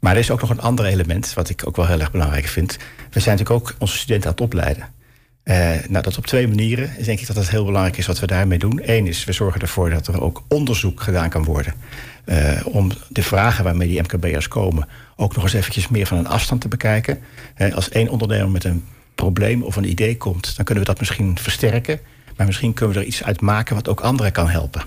Maar 0.00 0.12
er 0.12 0.18
is 0.18 0.30
ook 0.30 0.40
nog 0.40 0.50
een 0.50 0.60
ander 0.60 0.84
element, 0.84 1.34
wat 1.34 1.48
ik 1.48 1.66
ook 1.66 1.76
wel 1.76 1.86
heel 1.86 2.00
erg 2.00 2.10
belangrijk 2.10 2.46
vind. 2.46 2.78
We 3.10 3.20
zijn 3.20 3.36
natuurlijk 3.36 3.68
ook 3.68 3.74
onze 3.78 3.96
studenten 3.96 4.28
aan 4.28 4.34
het 4.34 4.44
opleiden. 4.44 4.88
Uh, 5.44 5.56
nou, 5.88 6.02
dat 6.02 6.18
op 6.18 6.26
twee 6.26 6.48
manieren. 6.48 6.90
Denk 7.04 7.20
ik 7.20 7.26
dat 7.26 7.36
het 7.36 7.50
heel 7.50 7.64
belangrijk 7.64 7.96
is 7.96 8.06
wat 8.06 8.18
we 8.18 8.26
daarmee 8.26 8.58
doen. 8.58 8.80
Eén 8.84 9.06
is, 9.06 9.24
we 9.24 9.32
zorgen 9.32 9.60
ervoor 9.60 9.90
dat 9.90 10.06
er 10.06 10.22
ook 10.22 10.42
onderzoek 10.48 11.00
gedaan 11.00 11.28
kan 11.28 11.44
worden. 11.44 11.74
Uh, 12.24 12.60
om 12.64 12.90
de 13.08 13.22
vragen 13.22 13.64
waarmee 13.64 13.88
die 13.88 14.00
MKB'ers 14.00 14.48
komen... 14.48 14.88
ook 15.16 15.34
nog 15.34 15.44
eens 15.44 15.52
eventjes 15.52 15.88
meer 15.88 16.06
van 16.06 16.18
een 16.18 16.26
afstand 16.26 16.60
te 16.60 16.68
bekijken. 16.68 17.18
Als 17.74 17.88
één 17.88 18.08
ondernemer 18.08 18.50
met 18.50 18.64
een 18.64 18.84
probleem 19.14 19.62
of 19.62 19.76
een 19.76 19.90
idee 19.90 20.16
komt... 20.16 20.56
dan 20.56 20.64
kunnen 20.64 20.84
we 20.84 20.90
dat 20.90 21.00
misschien 21.00 21.38
versterken. 21.38 22.00
Maar 22.36 22.46
misschien 22.46 22.74
kunnen 22.74 22.94
we 22.94 23.00
er 23.00 23.06
iets 23.06 23.24
uit 23.24 23.40
maken 23.40 23.74
wat 23.74 23.88
ook 23.88 24.00
anderen 24.00 24.32
kan 24.32 24.48
helpen. 24.48 24.82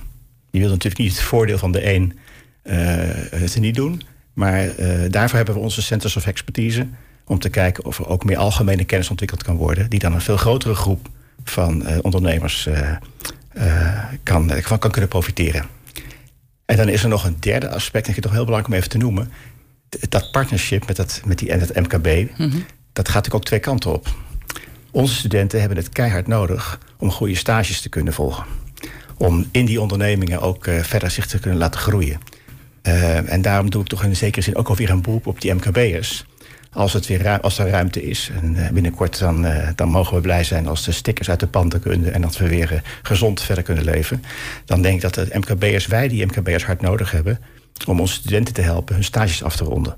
Je 0.51 0.59
wilt 0.59 0.71
natuurlijk 0.71 1.01
niet 1.01 1.11
het 1.11 1.21
voordeel 1.21 1.57
van 1.57 1.71
de 1.71 1.93
een 1.93 2.19
te 3.51 3.59
niet 3.59 3.75
doen... 3.75 4.01
Maar 4.33 4.79
uh, 4.79 5.09
daarvoor 5.09 5.37
hebben 5.37 5.55
we 5.55 5.61
onze 5.61 5.81
Centers 5.81 6.15
of 6.15 6.27
Expertise. 6.27 6.87
Om 7.25 7.39
te 7.39 7.49
kijken 7.49 7.85
of 7.85 7.99
er 7.99 8.07
ook 8.07 8.25
meer 8.25 8.37
algemene 8.37 8.83
kennis 8.83 9.09
ontwikkeld 9.09 9.43
kan 9.43 9.55
worden. 9.55 9.89
Die 9.89 9.99
dan 9.99 10.13
een 10.13 10.21
veel 10.21 10.37
grotere 10.37 10.75
groep 10.75 11.09
van 11.43 11.81
uh, 11.81 11.97
ondernemers 12.01 12.67
uh, 12.67 12.89
kan, 14.23 14.51
van 14.61 14.79
kan 14.79 14.91
kunnen 14.91 15.09
profiteren. 15.09 15.65
En 16.65 16.77
dan 16.77 16.89
is 16.89 17.03
er 17.03 17.09
nog 17.09 17.25
een 17.25 17.35
derde 17.39 17.69
aspect, 17.69 18.05
denk 18.05 18.17
ik 18.17 18.23
toch 18.23 18.31
heel 18.31 18.45
belangrijk 18.45 18.73
om 18.73 18.79
even 18.79 18.89
te 18.89 18.97
noemen. 18.97 19.31
Dat 20.09 20.31
partnership 20.31 20.87
met, 20.87 20.95
dat, 20.95 21.21
met 21.25 21.39
die, 21.39 21.51
en 21.51 21.59
het 21.59 21.75
MKB, 21.75 22.05
mm 22.05 22.49
-hmm. 22.49 22.65
dat 22.93 23.07
gaat 23.07 23.15
natuurlijk 23.15 23.33
ook 23.33 23.45
twee 23.45 23.59
kanten 23.59 23.93
op. 23.93 24.07
Onze 24.91 25.15
studenten 25.15 25.59
hebben 25.59 25.77
het 25.77 25.89
keihard 25.89 26.27
nodig 26.27 26.79
om 26.97 27.11
goede 27.11 27.35
stages 27.35 27.81
te 27.81 27.89
kunnen 27.89 28.13
volgen. 28.13 28.45
Om 29.17 29.45
in 29.51 29.65
die 29.65 29.81
ondernemingen 29.81 30.41
ook 30.41 30.67
verder 30.81 31.11
zich 31.11 31.27
te 31.27 31.39
kunnen 31.39 31.59
laten 31.59 31.79
groeien. 31.79 32.19
Uh, 32.87 33.31
en 33.31 33.41
daarom 33.41 33.69
doe 33.69 33.81
ik 33.81 33.87
toch 33.87 34.03
in 34.03 34.15
zekere 34.15 34.41
zin 34.41 34.55
ook 34.55 34.67
alweer 34.67 34.89
een 34.89 35.01
beroep 35.01 35.27
op 35.27 35.41
die 35.41 35.53
MKB'ers. 35.53 36.25
Als, 36.71 36.93
het 36.93 37.07
weer 37.07 37.39
als 37.41 37.57
er 37.57 37.69
ruimte 37.69 38.03
is. 38.03 38.31
En 38.41 38.55
uh, 38.55 38.69
binnenkort 38.69 39.19
dan, 39.19 39.45
uh, 39.45 39.67
dan 39.75 39.89
mogen 39.89 40.15
we 40.15 40.21
blij 40.21 40.43
zijn 40.43 40.67
als 40.67 40.83
de 40.83 40.91
stickers 40.91 41.29
uit 41.29 41.39
de 41.39 41.47
panden 41.47 41.79
kunnen. 41.79 42.13
En 42.13 42.21
dat 42.21 42.37
we 42.37 42.47
weer 42.47 42.81
gezond 43.01 43.41
verder 43.41 43.63
kunnen 43.63 43.83
leven. 43.83 44.23
Dan 44.65 44.81
denk 44.81 44.95
ik 44.95 45.01
dat 45.01 45.13
de 45.13 45.37
MKB'ers, 45.37 45.87
wij 45.87 46.07
die 46.07 46.25
MKB'ers 46.25 46.65
hard 46.65 46.81
nodig 46.81 47.11
hebben. 47.11 47.39
Om 47.87 47.99
onze 47.99 48.13
studenten 48.13 48.53
te 48.53 48.61
helpen 48.61 48.95
hun 48.95 49.03
stages 49.03 49.43
af 49.43 49.55
te 49.55 49.63
ronden. 49.63 49.95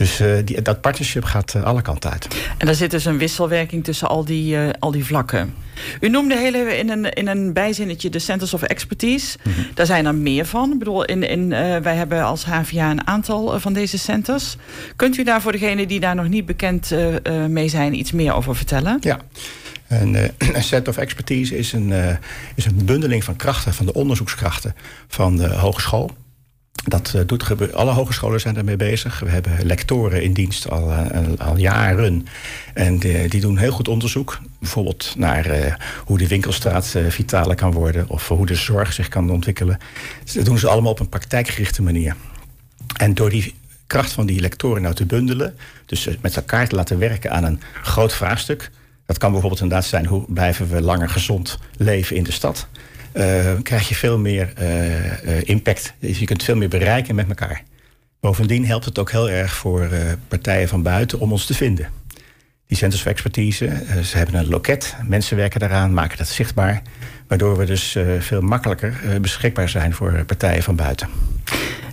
Dus 0.00 0.20
uh, 0.20 0.36
die, 0.44 0.62
dat 0.62 0.80
partnership 0.80 1.24
gaat 1.24 1.54
uh, 1.56 1.62
alle 1.62 1.82
kanten 1.82 2.10
uit. 2.10 2.28
En 2.58 2.66
daar 2.66 2.74
zit 2.74 2.90
dus 2.90 3.04
een 3.04 3.18
wisselwerking 3.18 3.84
tussen 3.84 4.08
al 4.08 4.24
die, 4.24 4.56
uh, 4.56 4.68
al 4.78 4.90
die 4.90 5.04
vlakken. 5.04 5.54
U 6.00 6.08
noemde 6.08 6.38
heel 6.38 6.54
even 6.54 6.78
in 6.78 6.90
een, 6.90 7.12
in 7.12 7.28
een 7.28 7.52
bijzinnetje 7.52 8.10
de 8.10 8.18
Centers 8.18 8.54
of 8.54 8.62
Expertise. 8.62 9.38
Mm 9.42 9.52
-hmm. 9.52 9.66
Daar 9.74 9.86
zijn 9.86 10.06
er 10.06 10.14
meer 10.14 10.46
van. 10.46 10.72
Ik 10.72 10.78
bedoel, 10.78 11.04
in, 11.04 11.22
in, 11.22 11.48
wij 11.82 11.94
hebben 11.94 12.24
als 12.24 12.44
HVA 12.44 12.90
een 12.90 13.06
aantal 13.06 13.60
van 13.60 13.72
deze 13.72 13.98
centers. 13.98 14.56
Kunt 14.96 15.16
u 15.16 15.24
daar 15.24 15.40
voor 15.40 15.52
degenen 15.52 15.88
die 15.88 16.00
daar 16.00 16.14
nog 16.14 16.28
niet 16.28 16.46
bekend 16.46 16.90
mee 17.48 17.68
zijn... 17.68 17.98
iets 17.98 18.12
meer 18.12 18.34
over 18.34 18.56
vertellen? 18.56 18.98
Ja. 19.00 19.18
Een, 19.88 20.14
een 20.54 20.62
Center 20.62 20.88
of 20.88 20.98
Expertise 20.98 21.58
is 21.58 21.72
een, 21.72 21.92
is 22.54 22.64
een 22.64 22.84
bundeling 22.84 23.24
van 23.24 23.36
krachten... 23.36 23.74
van 23.74 23.86
de 23.86 23.92
onderzoekskrachten 23.92 24.74
van 25.08 25.36
de 25.36 25.48
hogeschool... 25.48 26.10
Dat 26.84 27.12
uh, 27.16 27.22
doet. 27.26 27.74
Alle 27.74 27.92
hogescholen 27.92 28.40
zijn 28.40 28.54
daarmee 28.54 28.76
bezig. 28.76 29.20
We 29.20 29.30
hebben 29.30 29.66
lectoren 29.66 30.22
in 30.22 30.32
dienst 30.32 30.70
al, 30.70 30.90
uh, 30.90 31.06
al 31.38 31.56
jaren. 31.56 32.26
En 32.74 32.98
de, 32.98 33.26
die 33.28 33.40
doen 33.40 33.58
heel 33.58 33.72
goed 33.72 33.88
onderzoek. 33.88 34.38
Bijvoorbeeld 34.58 35.14
naar 35.16 35.46
uh, 35.46 35.74
hoe 36.04 36.18
de 36.18 36.28
winkelstraat 36.28 36.94
vitaler 37.08 37.56
kan 37.56 37.72
worden. 37.72 38.08
Of 38.08 38.28
hoe 38.28 38.46
de 38.46 38.54
zorg 38.54 38.92
zich 38.92 39.08
kan 39.08 39.30
ontwikkelen. 39.30 39.78
Dat 40.32 40.44
doen 40.44 40.58
ze 40.58 40.68
allemaal 40.68 40.90
op 40.90 41.00
een 41.00 41.08
praktijkgerichte 41.08 41.82
manier. 41.82 42.16
En 42.96 43.14
door 43.14 43.30
die 43.30 43.54
kracht 43.86 44.12
van 44.12 44.26
die 44.26 44.40
lectoren 44.40 44.82
nou 44.82 44.94
te 44.94 45.06
bundelen. 45.06 45.56
Dus 45.86 46.08
met 46.20 46.36
elkaar 46.36 46.68
te 46.68 46.74
laten 46.74 46.98
werken 46.98 47.30
aan 47.30 47.44
een 47.44 47.60
groot 47.82 48.12
vraagstuk. 48.12 48.70
Dat 49.06 49.18
kan 49.18 49.30
bijvoorbeeld 49.30 49.62
inderdaad 49.62 49.86
zijn 49.86 50.06
hoe 50.06 50.24
blijven 50.28 50.68
we 50.68 50.80
langer 50.80 51.08
gezond 51.08 51.58
leven 51.76 52.16
in 52.16 52.22
de 52.24 52.32
stad 52.32 52.68
uh, 53.14 53.52
krijg 53.62 53.88
je 53.88 53.94
veel 53.94 54.18
meer 54.18 54.52
uh, 54.60 55.48
impact. 55.48 55.94
Dus 55.98 56.18
je 56.18 56.24
kunt 56.24 56.42
veel 56.42 56.56
meer 56.56 56.68
bereiken 56.68 57.14
met 57.14 57.28
elkaar. 57.28 57.62
Bovendien 58.20 58.66
helpt 58.66 58.84
het 58.84 58.98
ook 58.98 59.10
heel 59.10 59.30
erg 59.30 59.52
voor 59.52 59.88
partijen 60.28 60.68
van 60.68 60.82
buiten 60.82 61.20
om 61.20 61.32
ons 61.32 61.46
te 61.46 61.54
vinden. 61.54 61.88
Die 62.66 62.76
Centers 62.76 63.02
of 63.02 63.08
Expertise, 63.08 63.70
ze 64.04 64.16
hebben 64.16 64.34
een 64.34 64.48
loket, 64.48 64.96
mensen 65.06 65.36
werken 65.36 65.60
daaraan, 65.60 65.94
maken 65.94 66.18
dat 66.18 66.28
zichtbaar. 66.28 66.82
Waardoor 67.26 67.56
we 67.56 67.64
dus 67.64 67.96
veel 68.18 68.40
makkelijker 68.40 69.20
beschikbaar 69.20 69.68
zijn 69.68 69.92
voor 69.92 70.24
partijen 70.24 70.62
van 70.62 70.76
buiten. 70.76 71.08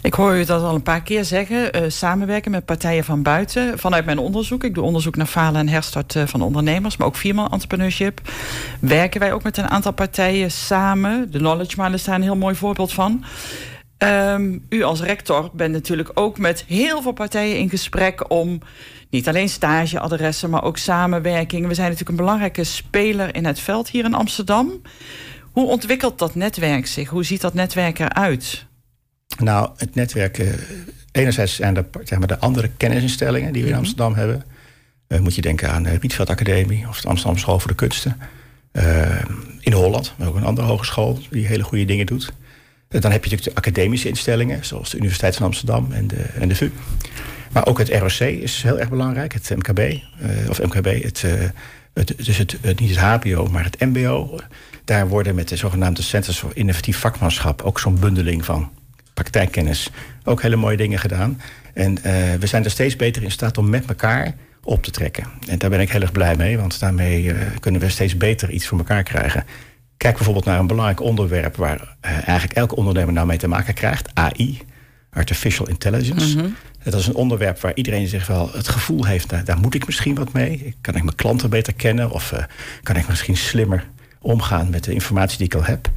Ik 0.01 0.13
hoor 0.13 0.37
u 0.37 0.45
dat 0.45 0.63
al 0.63 0.75
een 0.75 0.83
paar 0.83 1.01
keer 1.01 1.25
zeggen. 1.25 1.91
samenwerken 1.91 2.51
met 2.51 2.65
partijen 2.65 3.03
van 3.03 3.21
buiten. 3.21 3.79
Vanuit 3.79 4.05
mijn 4.05 4.17
onderzoek, 4.17 4.63
ik 4.63 4.75
doe 4.75 4.83
onderzoek 4.83 5.15
naar 5.15 5.25
falen 5.25 5.59
en 5.59 5.67
herstart 5.67 6.15
van 6.25 6.41
ondernemers, 6.41 6.97
maar 6.97 7.07
ook 7.07 7.15
viermaal 7.15 7.49
entrepreneurship. 7.49 8.21
Werken 8.79 9.19
wij 9.19 9.33
ook 9.33 9.43
met 9.43 9.57
een 9.57 9.69
aantal 9.69 9.91
partijen 9.91 10.51
samen. 10.51 11.31
De 11.31 11.37
Knowledge 11.37 11.81
Mile 11.81 11.93
is 11.93 12.03
daar 12.03 12.15
een 12.15 12.21
heel 12.21 12.35
mooi 12.35 12.55
voorbeeld 12.55 12.93
van. 12.93 13.23
Um, 13.97 14.65
u 14.69 14.83
als 14.83 15.01
rector 15.01 15.49
bent 15.53 15.73
natuurlijk 15.73 16.11
ook 16.13 16.37
met 16.37 16.63
heel 16.67 17.01
veel 17.01 17.11
partijen 17.11 17.57
in 17.57 17.69
gesprek 17.69 18.31
om 18.31 18.59
niet 19.09 19.27
alleen 19.27 19.49
stageadressen, 19.49 20.49
maar 20.49 20.63
ook 20.63 20.77
samenwerking. 20.77 21.67
We 21.67 21.73
zijn 21.73 21.89
natuurlijk 21.89 22.19
een 22.19 22.25
belangrijke 22.25 22.63
speler 22.63 23.35
in 23.35 23.45
het 23.45 23.59
veld 23.59 23.89
hier 23.89 24.05
in 24.05 24.13
Amsterdam. 24.13 24.81
Hoe 25.51 25.67
ontwikkelt 25.67 26.19
dat 26.19 26.35
netwerk 26.35 26.87
zich? 26.87 27.09
Hoe 27.09 27.23
ziet 27.23 27.41
dat 27.41 27.53
netwerk 27.53 27.99
eruit? 27.99 28.66
Nou, 29.37 29.69
het 29.77 29.95
netwerk. 29.95 30.37
Uh, 30.37 30.53
enerzijds 31.11 31.55
zijn 31.55 31.75
er 31.77 31.85
zeg 32.03 32.19
maar, 32.19 32.27
de 32.27 32.39
andere 32.39 32.69
kennisinstellingen 32.77 33.53
die 33.53 33.61
we 33.61 33.67
in 33.67 33.73
mhm. 33.73 33.83
Amsterdam 33.83 34.13
hebben. 34.13 34.43
Uh, 35.07 35.19
moet 35.19 35.35
je 35.35 35.41
denken 35.41 35.71
aan 35.71 35.83
de 35.83 35.97
Rietveld 35.97 36.29
Academie 36.29 36.87
of 36.87 37.01
de 37.01 37.07
Amsterdam 37.07 37.37
School 37.37 37.59
voor 37.59 37.69
de 37.69 37.75
Kunsten. 37.75 38.17
Uh, 38.71 39.21
in 39.59 39.73
Holland, 39.73 40.13
ook 40.23 40.35
een 40.35 40.43
andere 40.43 40.67
hogeschool 40.67 41.19
die 41.29 41.47
hele 41.47 41.63
goede 41.63 41.85
dingen 41.85 42.05
doet. 42.05 42.31
Dan 42.87 43.11
heb 43.11 43.23
je 43.23 43.29
natuurlijk 43.29 43.43
de 43.43 43.55
academische 43.55 44.07
instellingen, 44.07 44.65
zoals 44.65 44.89
de 44.89 44.97
Universiteit 44.97 45.35
van 45.35 45.45
Amsterdam 45.45 45.91
en 45.91 46.07
de, 46.07 46.15
en 46.15 46.47
de 46.47 46.55
VU. 46.55 46.71
Maar 47.51 47.65
ook 47.65 47.77
het 47.77 47.89
ROC 47.89 48.19
is 48.19 48.63
heel 48.63 48.79
erg 48.79 48.89
belangrijk, 48.89 49.33
het 49.33 49.49
MKB. 49.55 49.79
Eh, 49.79 50.49
of 50.49 50.61
MKB, 50.61 51.03
het, 51.03 51.23
het, 51.93 52.13
dus 52.25 52.37
het, 52.37 52.79
niet 52.79 52.95
het 52.95 52.99
HBO, 52.99 53.47
maar 53.47 53.63
het 53.63 53.79
MBO. 53.79 54.39
Daar 54.85 55.07
worden 55.07 55.35
met 55.35 55.47
de 55.47 55.55
zogenaamde 55.55 56.01
Centers 56.01 56.39
voor 56.39 56.51
Innovatief 56.53 56.97
Vakmanschap 56.97 57.61
ook 57.61 57.79
zo'n 57.79 57.99
bundeling 57.99 58.45
van 58.45 58.71
praktijkkennis 59.17 59.89
ook 60.23 60.41
hele 60.41 60.55
mooie 60.55 60.77
dingen 60.77 60.99
gedaan. 60.99 61.41
En 61.73 61.91
uh, 61.91 62.03
we 62.39 62.47
zijn 62.47 62.63
er 62.63 62.71
steeds 62.71 62.95
beter 62.95 63.23
in 63.23 63.31
staat 63.31 63.57
om 63.57 63.69
met 63.69 63.85
elkaar 63.85 64.35
op 64.63 64.83
te 64.83 64.91
trekken. 64.91 65.23
En 65.47 65.57
daar 65.57 65.69
ben 65.69 65.79
ik 65.79 65.91
heel 65.91 66.01
erg 66.01 66.11
blij 66.11 66.35
mee, 66.35 66.57
want 66.57 66.79
daarmee 66.79 67.33
kunnen 67.59 67.81
we 67.81 67.89
steeds 67.89 68.17
beter 68.17 68.49
iets 68.49 68.67
voor 68.67 68.77
elkaar 68.77 69.03
krijgen. 69.03 69.45
Kijk 69.97 70.15
bijvoorbeeld 70.15 70.45
naar 70.45 70.59
een 70.59 70.67
belangrijk 70.67 71.01
onderwerp 71.01 71.55
waar 71.55 71.95
uh, 72.05 72.11
eigenlijk 72.11 72.53
elke 72.53 72.75
ondernemer 72.75 73.13
nou 73.13 73.27
mee 73.27 73.37
te 73.37 73.47
maken 73.47 73.73
krijgt: 73.73 74.09
AI, 74.13 74.61
Artificial 75.11 75.67
Intelligence. 75.67 76.37
Mm 76.37 76.55
Dat 76.83 76.99
is 76.99 77.07
een 77.07 77.15
onderwerp 77.15 77.59
waar 77.59 77.75
iedereen 77.75 78.07
zich 78.07 78.27
wel 78.27 78.51
het 78.53 78.67
gevoel 78.67 79.05
heeft: 79.05 79.29
daar, 79.29 79.43
daar 79.43 79.57
moet 79.57 79.73
ik 79.75 79.85
misschien 79.85 80.15
wat 80.15 80.33
mee. 80.33 80.75
Kan 80.81 80.95
ik 80.95 81.03
mijn 81.03 81.15
klanten 81.15 81.49
beter 81.49 81.73
kennen 81.73 82.11
of 82.11 82.31
uh, 82.31 82.39
kan 82.83 82.95
ik 82.95 83.07
misschien 83.07 83.37
slimmer 83.37 83.87
omgaan 84.21 84.69
met 84.69 84.83
de 84.83 84.93
informatie 84.93 85.37
die 85.37 85.47
ik 85.47 85.55
al 85.55 85.63
heb? 85.63 85.89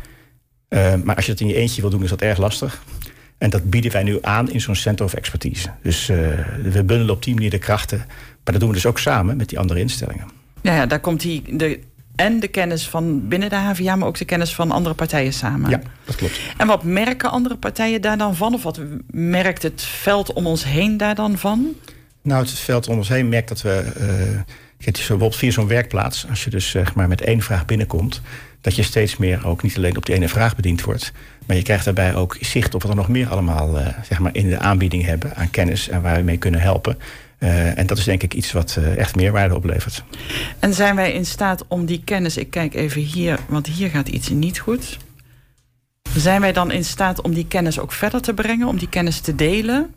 Uh, 0.68 0.94
maar 1.04 1.16
als 1.16 1.26
je 1.26 1.32
dat 1.32 1.40
in 1.40 1.46
je 1.46 1.54
eentje 1.54 1.80
wil 1.80 1.90
doen, 1.90 2.02
is 2.02 2.10
dat 2.10 2.22
erg 2.22 2.38
lastig. 2.38 2.82
En 3.40 3.50
dat 3.50 3.70
bieden 3.70 3.92
wij 3.92 4.02
nu 4.02 4.18
aan 4.22 4.50
in 4.50 4.60
zo'n 4.60 4.74
Center 4.74 5.04
of 5.04 5.14
Expertise. 5.14 5.68
Dus 5.82 6.06
we 6.06 6.84
bundelen 6.84 7.10
op 7.10 7.22
die 7.22 7.34
manier 7.34 7.50
de 7.50 7.58
krachten. 7.58 7.98
Maar 7.98 8.44
dat 8.44 8.60
doen 8.60 8.68
we 8.68 8.74
dus 8.74 8.86
ook 8.86 8.98
samen 8.98 9.36
met 9.36 9.48
die 9.48 9.58
andere 9.58 9.80
instellingen. 9.80 10.30
Ja, 10.60 10.74
ja 10.74 10.86
daar 10.86 11.00
komt 11.00 11.20
die, 11.20 11.56
de 11.56 11.80
en 12.20 12.40
de 12.40 12.48
kennis 12.48 12.88
van 12.88 13.28
binnen 13.28 13.48
de 13.48 13.56
HVA, 13.56 13.96
maar 13.96 14.08
ook 14.08 14.18
de 14.18 14.24
kennis 14.24 14.54
van 14.54 14.70
andere 14.70 14.94
partijen 14.94 15.32
samen. 15.32 15.70
Ja, 15.70 15.80
dat 16.04 16.16
klopt. 16.16 16.40
En 16.56 16.66
wat 16.66 16.82
merken 16.82 17.30
andere 17.30 17.56
partijen 17.56 18.00
daar 18.00 18.18
dan 18.18 18.36
van? 18.36 18.54
Of 18.54 18.62
wat 18.62 18.80
merkt 19.10 19.62
het 19.62 19.82
veld 19.82 20.32
om 20.32 20.46
ons 20.46 20.64
heen 20.64 20.96
daar 20.96 21.14
dan 21.14 21.38
van? 21.38 21.74
Nou, 22.22 22.42
het 22.42 22.50
veld 22.50 22.88
om 22.88 22.96
ons 22.96 23.08
heen 23.08 23.28
merkt 23.28 23.48
dat 23.48 23.62
we. 23.62 23.92
Uh, 24.00 24.40
bijvoorbeeld 24.84 25.36
via 25.36 25.50
zo'n 25.50 25.66
werkplaats, 25.66 26.26
als 26.28 26.44
je 26.44 26.50
dus 26.50 26.70
zeg 26.70 26.94
maar 26.94 27.08
met 27.08 27.20
één 27.20 27.40
vraag 27.40 27.64
binnenkomt, 27.64 28.20
dat 28.60 28.76
je 28.76 28.82
steeds 28.82 29.16
meer 29.16 29.46
ook 29.46 29.62
niet 29.62 29.76
alleen 29.76 29.96
op 29.96 30.06
die 30.06 30.14
ene 30.14 30.28
vraag 30.28 30.56
bediend 30.56 30.82
wordt, 30.82 31.12
maar 31.46 31.56
je 31.56 31.62
krijgt 31.62 31.84
daarbij 31.84 32.14
ook 32.14 32.36
zicht 32.40 32.74
op 32.74 32.82
wat 32.82 32.90
er 32.90 32.96
nog 32.96 33.08
meer 33.08 33.28
allemaal 33.28 33.78
uh, 33.78 33.86
zeg 34.08 34.18
maar 34.18 34.34
in 34.34 34.48
de 34.48 34.58
aanbieding 34.58 35.04
hebben 35.04 35.36
aan 35.36 35.50
kennis 35.50 35.88
en 35.88 36.02
waar 36.02 36.16
we 36.16 36.22
mee 36.22 36.36
kunnen 36.36 36.60
helpen. 36.60 36.98
Uh, 37.38 37.78
en 37.78 37.86
dat 37.86 37.98
is 37.98 38.04
denk 38.04 38.22
ik 38.22 38.34
iets 38.34 38.52
wat 38.52 38.76
uh, 38.78 38.96
echt 38.96 39.16
meerwaarde 39.16 39.54
oplevert. 39.54 40.02
En 40.58 40.74
zijn 40.74 40.96
wij 40.96 41.12
in 41.12 41.26
staat 41.26 41.64
om 41.68 41.86
die 41.86 42.02
kennis, 42.04 42.36
ik 42.36 42.50
kijk 42.50 42.74
even 42.74 43.02
hier, 43.02 43.38
want 43.48 43.66
hier 43.66 43.90
gaat 43.90 44.08
iets 44.08 44.28
niet 44.28 44.58
goed. 44.58 44.98
Zijn 46.16 46.40
wij 46.40 46.52
dan 46.52 46.70
in 46.70 46.84
staat 46.84 47.20
om 47.20 47.34
die 47.34 47.46
kennis 47.46 47.78
ook 47.78 47.92
verder 47.92 48.20
te 48.20 48.34
brengen, 48.34 48.68
om 48.68 48.78
die 48.78 48.88
kennis 48.88 49.20
te 49.20 49.34
delen? 49.34 49.94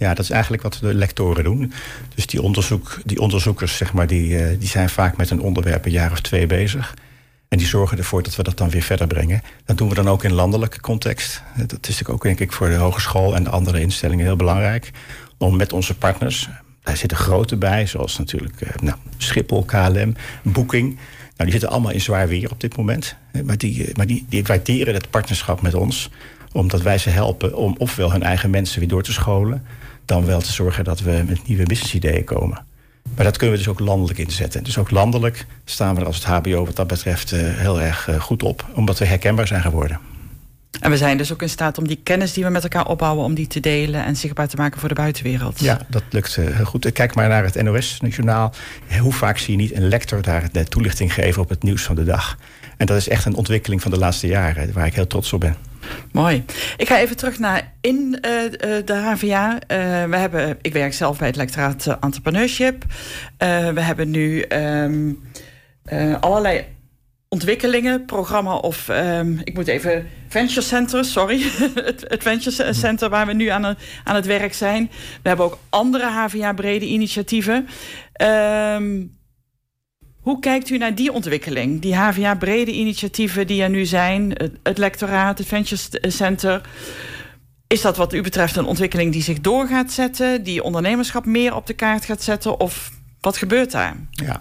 Ja, 0.00 0.14
dat 0.14 0.24
is 0.24 0.30
eigenlijk 0.30 0.62
wat 0.62 0.78
de 0.80 0.94
lectoren 0.94 1.44
doen. 1.44 1.72
Dus 2.14 2.26
die, 2.26 2.42
onderzoek, 2.42 2.98
die 3.04 3.20
onderzoekers, 3.20 3.76
zeg 3.76 3.92
maar, 3.92 4.06
die, 4.06 4.28
uh, 4.28 4.58
die 4.58 4.68
zijn 4.68 4.88
vaak 4.88 5.16
met 5.16 5.30
een 5.30 5.40
onderwerp 5.40 5.84
een 5.84 5.90
jaar 5.90 6.12
of 6.12 6.20
twee 6.20 6.46
bezig. 6.46 6.94
En 7.48 7.58
die 7.58 7.66
zorgen 7.66 7.98
ervoor 7.98 8.22
dat 8.22 8.36
we 8.36 8.42
dat 8.42 8.56
dan 8.56 8.70
weer 8.70 8.82
verder 8.82 9.06
brengen. 9.06 9.42
Dat 9.64 9.78
doen 9.78 9.88
we 9.88 9.94
dan 9.94 10.08
ook 10.08 10.24
in 10.24 10.32
landelijke 10.32 10.80
context. 10.80 11.42
Dat 11.56 11.72
is 11.72 11.72
natuurlijk 11.72 12.08
ook, 12.08 12.22
denk 12.22 12.40
ik, 12.40 12.52
voor 12.52 12.68
de 12.68 12.74
hogeschool 12.74 13.34
en 13.34 13.44
de 13.44 13.50
andere 13.50 13.80
instellingen 13.80 14.24
heel 14.24 14.36
belangrijk. 14.36 14.90
Om 15.38 15.56
met 15.56 15.72
onze 15.72 15.96
partners, 15.96 16.48
daar 16.82 16.96
zitten 16.96 17.18
grote 17.18 17.56
bij, 17.56 17.86
zoals 17.86 18.18
natuurlijk 18.18 18.60
uh, 18.60 18.68
nou, 18.82 18.96
Schiphol, 19.16 19.64
KLM, 19.64 20.14
Booking. 20.42 20.88
Nou, 20.94 21.02
die 21.36 21.50
zitten 21.50 21.68
allemaal 21.68 21.92
in 21.92 22.00
zwaar 22.00 22.28
weer 22.28 22.50
op 22.50 22.60
dit 22.60 22.76
moment. 22.76 23.16
Eh, 23.32 23.42
maar 23.42 23.58
die, 23.58 23.86
eh, 23.86 23.94
maar 23.94 24.06
die, 24.06 24.26
die 24.28 24.44
waarderen 24.44 24.94
het 24.94 25.10
partnerschap 25.10 25.62
met 25.62 25.74
ons. 25.74 26.10
Omdat 26.52 26.82
wij 26.82 26.98
ze 26.98 27.10
helpen 27.10 27.56
om 27.56 27.74
ofwel 27.78 28.12
hun 28.12 28.22
eigen 28.22 28.50
mensen 28.50 28.80
weer 28.80 28.88
door 28.88 29.02
te 29.02 29.12
scholen. 29.12 29.64
Dan 30.04 30.26
wel 30.26 30.40
te 30.40 30.52
zorgen 30.52 30.84
dat 30.84 31.00
we 31.00 31.24
met 31.28 31.48
nieuwe 31.48 31.64
businessideeën 31.64 32.24
komen. 32.24 32.64
Maar 33.16 33.24
dat 33.24 33.36
kunnen 33.36 33.56
we 33.56 33.62
dus 33.62 33.72
ook 33.72 33.80
landelijk 33.80 34.18
inzetten. 34.18 34.64
Dus 34.64 34.78
ook 34.78 34.90
landelijk 34.90 35.46
staan 35.64 35.94
we 35.94 36.00
er 36.00 36.06
als 36.06 36.16
het 36.16 36.24
HBO 36.24 36.64
wat 36.64 36.76
dat 36.76 36.86
betreft 36.86 37.30
heel 37.30 37.80
erg 37.80 38.08
goed 38.18 38.42
op. 38.42 38.66
Omdat 38.74 38.98
we 38.98 39.04
herkenbaar 39.04 39.46
zijn 39.46 39.62
geworden. 39.62 40.00
En 40.80 40.90
we 40.90 40.96
zijn 40.96 41.16
dus 41.16 41.32
ook 41.32 41.42
in 41.42 41.48
staat 41.48 41.78
om 41.78 41.86
die 41.86 42.00
kennis 42.02 42.32
die 42.32 42.44
we 42.44 42.50
met 42.50 42.62
elkaar 42.62 42.86
opbouwen, 42.86 43.24
om 43.24 43.34
die 43.34 43.46
te 43.46 43.60
delen 43.60 44.04
en 44.04 44.16
zichtbaar 44.16 44.48
te 44.48 44.56
maken 44.56 44.80
voor 44.80 44.88
de 44.88 44.94
buitenwereld. 44.94 45.60
Ja, 45.60 45.80
dat 45.88 46.02
lukt 46.10 46.36
uh, 46.36 46.56
heel 46.56 46.64
goed. 46.64 46.92
Kijk 46.92 47.14
maar 47.14 47.28
naar 47.28 47.44
het 47.44 47.62
NOS-journaal. 47.62 48.52
Hoe 49.00 49.12
vaak 49.12 49.38
zie 49.38 49.56
je 49.56 49.62
niet 49.62 49.74
een 49.74 49.88
lector 49.88 50.22
daar 50.22 50.48
de 50.52 50.64
toelichting 50.64 51.14
geven 51.14 51.42
op 51.42 51.48
het 51.48 51.62
nieuws 51.62 51.82
van 51.82 51.94
de 51.94 52.04
dag? 52.04 52.38
En 52.76 52.86
dat 52.86 52.96
is 52.96 53.08
echt 53.08 53.24
een 53.24 53.34
ontwikkeling 53.34 53.82
van 53.82 53.90
de 53.90 53.98
laatste 53.98 54.26
jaren, 54.26 54.72
waar 54.72 54.86
ik 54.86 54.94
heel 54.94 55.06
trots 55.06 55.32
op 55.32 55.40
ben. 55.40 55.56
Mooi. 56.12 56.44
Ik 56.76 56.88
ga 56.88 56.98
even 56.98 57.16
terug 57.16 57.38
naar 57.38 57.72
in 57.80 57.96
uh, 57.96 58.20
de 58.84 58.94
HVA. 58.94 59.54
Uh, 59.54 59.58
we 60.04 60.16
hebben, 60.16 60.58
ik 60.60 60.72
werk 60.72 60.92
zelf 60.92 61.18
bij 61.18 61.26
het 61.26 61.36
lectoraat 61.36 61.96
Entrepreneurship. 62.00 62.84
we 63.38 63.80
hebben 63.80 64.10
nu 64.10 64.44
um, 64.48 65.22
allerlei 66.20 66.64
ontwikkelingen, 67.28 68.04
programma 68.04 68.56
of 68.56 68.88
um, 68.88 69.40
ik 69.44 69.54
moet 69.54 69.68
even 69.68 70.08
Venture 70.28 70.60
Center, 70.60 71.04
sorry, 71.04 71.42
het, 71.74 72.04
Venture 72.18 72.72
Center 72.72 73.08
waar 73.08 73.26
we 73.26 73.32
nu 73.32 73.46
aan, 73.46 73.64
aan 74.04 74.14
het 74.14 74.26
werk 74.26 74.54
zijn. 74.54 74.90
We 75.22 75.28
hebben 75.28 75.46
ook 75.46 75.58
andere 75.68 76.04
HVA-brede 76.04 76.86
initiatieven. 76.86 77.68
Um, 78.22 79.18
hoe 80.20 80.40
kijkt 80.40 80.70
u 80.70 80.78
naar 80.78 80.94
die 80.94 81.12
ontwikkeling? 81.12 81.80
Die 81.80 81.94
HVA-brede 81.94 82.72
initiatieven 82.72 83.46
die 83.46 83.62
er 83.62 83.70
nu 83.70 83.84
zijn, 83.84 84.32
het, 84.62 84.78
lectoraat, 84.78 85.38
het 85.38 85.46
Venture 85.46 86.10
Center. 86.10 86.60
Is 87.66 87.80
dat 87.80 87.96
wat 87.96 88.12
u 88.12 88.22
betreft 88.22 88.56
een 88.56 88.64
ontwikkeling 88.64 89.12
die 89.12 89.22
zich 89.22 89.40
door 89.40 89.66
gaat 89.66 89.92
zetten, 89.92 90.42
die 90.42 90.62
ondernemerschap 90.62 91.24
meer 91.24 91.54
op 91.54 91.66
de 91.66 91.74
kaart 91.74 92.04
gaat 92.04 92.22
zetten? 92.22 92.60
Of 92.60 92.92
wat 93.20 93.36
gebeurt 93.36 93.70
daar? 93.70 93.96
Ja, 94.10 94.36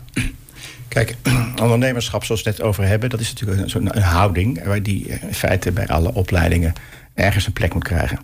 Kijk, 0.90 1.16
ondernemerschap, 1.62 2.24
zoals 2.24 2.44
we 2.44 2.50
het 2.50 2.58
net 2.58 2.68
over 2.68 2.84
hebben, 2.84 3.10
dat 3.10 3.20
is 3.20 3.34
natuurlijk 3.34 3.74
een, 3.74 3.96
een 3.96 4.02
houding 4.02 4.74
die 4.82 5.06
in 5.06 5.34
feite 5.34 5.72
bij 5.72 5.88
alle 5.88 6.14
opleidingen 6.14 6.74
ergens 7.14 7.46
een 7.46 7.54
plek 7.54 7.74
moet 7.74 7.84
krijgen. 7.84 8.20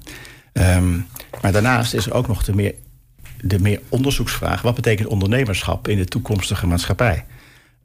Um, 0.54 1.08
maar 1.42 1.52
daarnaast 1.52 1.94
is 1.94 2.06
er 2.06 2.14
ook 2.14 2.28
nog 2.28 2.44
de 2.44 2.56
meer, 2.56 2.74
de 3.42 3.60
meer 3.60 3.82
onderzoeksvraag: 3.90 4.62
wat 4.62 4.76
betekent 4.76 5.08
ondernemerschap 5.08 5.88
in 5.88 5.98
de 5.98 6.06
toekomstige 6.06 6.68
maatschappij? 6.68 7.26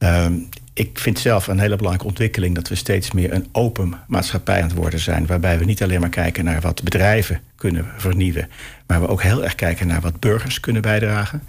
Um, 0.03 0.49
ik 0.73 0.99
vind 0.99 1.19
zelf 1.19 1.47
een 1.47 1.59
hele 1.59 1.77
belangrijke 1.77 2.09
ontwikkeling 2.09 2.55
dat 2.55 2.69
we 2.69 2.75
steeds 2.75 3.11
meer 3.11 3.33
een 3.33 3.49
open 3.53 3.95
maatschappij 4.07 4.63
aan 4.63 4.69
het 4.69 4.77
worden 4.77 5.01
zijn. 5.01 5.27
Waarbij 5.27 5.59
we 5.59 5.65
niet 5.65 5.83
alleen 5.83 6.01
maar 6.01 6.09
kijken 6.09 6.45
naar 6.45 6.61
wat 6.61 6.83
bedrijven 6.83 7.41
kunnen 7.57 7.87
vernieuwen, 7.97 8.49
maar 8.87 9.01
we 9.01 9.09
ook 9.09 9.23
heel 9.23 9.45
erg 9.45 9.55
kijken 9.55 9.87
naar 9.87 10.01
wat 10.01 10.21
burgers 10.21 10.61
kunnen 10.61 10.83
bijdragen. 10.83 11.43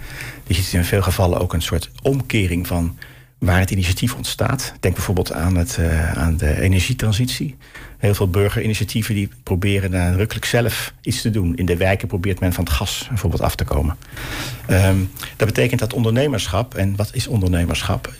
Je 0.47 0.53
ziet 0.53 0.73
in 0.73 0.83
veel 0.83 1.01
gevallen 1.01 1.39
ook 1.39 1.53
een 1.53 1.61
soort 1.61 1.89
omkering 2.01 2.67
van 2.67 2.97
waar 3.37 3.59
het 3.59 3.71
initiatief 3.71 4.15
ontstaat. 4.15 4.73
Denk 4.79 4.95
bijvoorbeeld 4.95 5.31
aan, 5.31 5.55
het, 5.55 5.77
uh, 5.79 6.13
aan 6.13 6.37
de 6.37 6.61
energietransitie. 6.61 7.57
Heel 7.97 8.13
veel 8.13 8.29
burgerinitiatieven 8.29 9.15
die 9.15 9.29
proberen 9.43 9.91
nadrukkelijk 9.91 10.45
zelf 10.45 10.93
iets 11.01 11.21
te 11.21 11.29
doen. 11.29 11.55
In 11.55 11.65
de 11.65 11.77
wijken 11.77 12.07
probeert 12.07 12.39
men 12.39 12.53
van 12.53 12.63
het 12.63 12.73
gas 12.73 13.05
bijvoorbeeld 13.07 13.41
af 13.41 13.55
te 13.55 13.63
komen. 13.63 13.97
Um, 14.69 15.11
dat 15.35 15.47
betekent 15.47 15.79
dat 15.79 15.93
ondernemerschap, 15.93 16.75
en 16.75 16.95
wat 16.95 17.09
is 17.13 17.27
ondernemerschap? 17.27 18.13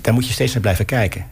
Daar 0.00 0.14
moet 0.14 0.26
je 0.26 0.32
steeds 0.32 0.52
naar 0.52 0.62
blijven 0.62 0.84
kijken. 0.84 1.26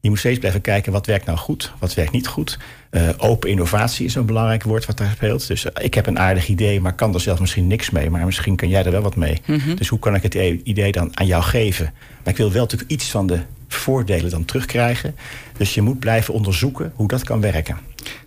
Je 0.00 0.08
moet 0.08 0.18
steeds 0.18 0.38
blijven 0.38 0.60
kijken 0.60 0.92
wat 0.92 1.06
werkt 1.06 1.26
nou 1.26 1.38
goed, 1.38 1.72
wat 1.78 1.94
werkt 1.94 2.12
niet 2.12 2.26
goed. 2.26 2.58
Uh, 2.90 3.08
open 3.16 3.50
innovatie 3.50 4.06
is 4.06 4.14
een 4.14 4.26
belangrijk 4.26 4.62
woord 4.62 4.86
wat 4.86 4.96
daar 4.96 5.10
speelt. 5.14 5.46
Dus 5.46 5.64
uh, 5.64 5.70
ik 5.80 5.94
heb 5.94 6.06
een 6.06 6.18
aardig 6.18 6.48
idee, 6.48 6.80
maar 6.80 6.92
kan 6.92 7.14
er 7.14 7.20
zelf 7.20 7.40
misschien 7.40 7.66
niks 7.66 7.90
mee. 7.90 8.10
Maar 8.10 8.24
misschien 8.24 8.56
kan 8.56 8.68
jij 8.68 8.84
er 8.84 8.90
wel 8.90 9.02
wat 9.02 9.16
mee. 9.16 9.40
Mm 9.46 9.58
-hmm. 9.58 9.74
Dus 9.74 9.88
hoe 9.88 9.98
kan 9.98 10.14
ik 10.14 10.22
het 10.22 10.34
idee 10.62 10.92
dan 10.92 11.10
aan 11.14 11.26
jou 11.26 11.42
geven? 11.42 11.92
Maar 11.94 12.32
ik 12.32 12.36
wil 12.36 12.52
wel 12.52 12.62
natuurlijk 12.62 12.90
iets 12.90 13.10
van 13.10 13.26
de 13.26 13.40
voordelen 13.68 14.30
dan 14.30 14.44
terugkrijgen. 14.44 15.16
Dus 15.56 15.74
je 15.74 15.82
moet 15.82 15.98
blijven 15.98 16.34
onderzoeken 16.34 16.92
hoe 16.94 17.08
dat 17.08 17.24
kan 17.24 17.40
werken. 17.40 17.78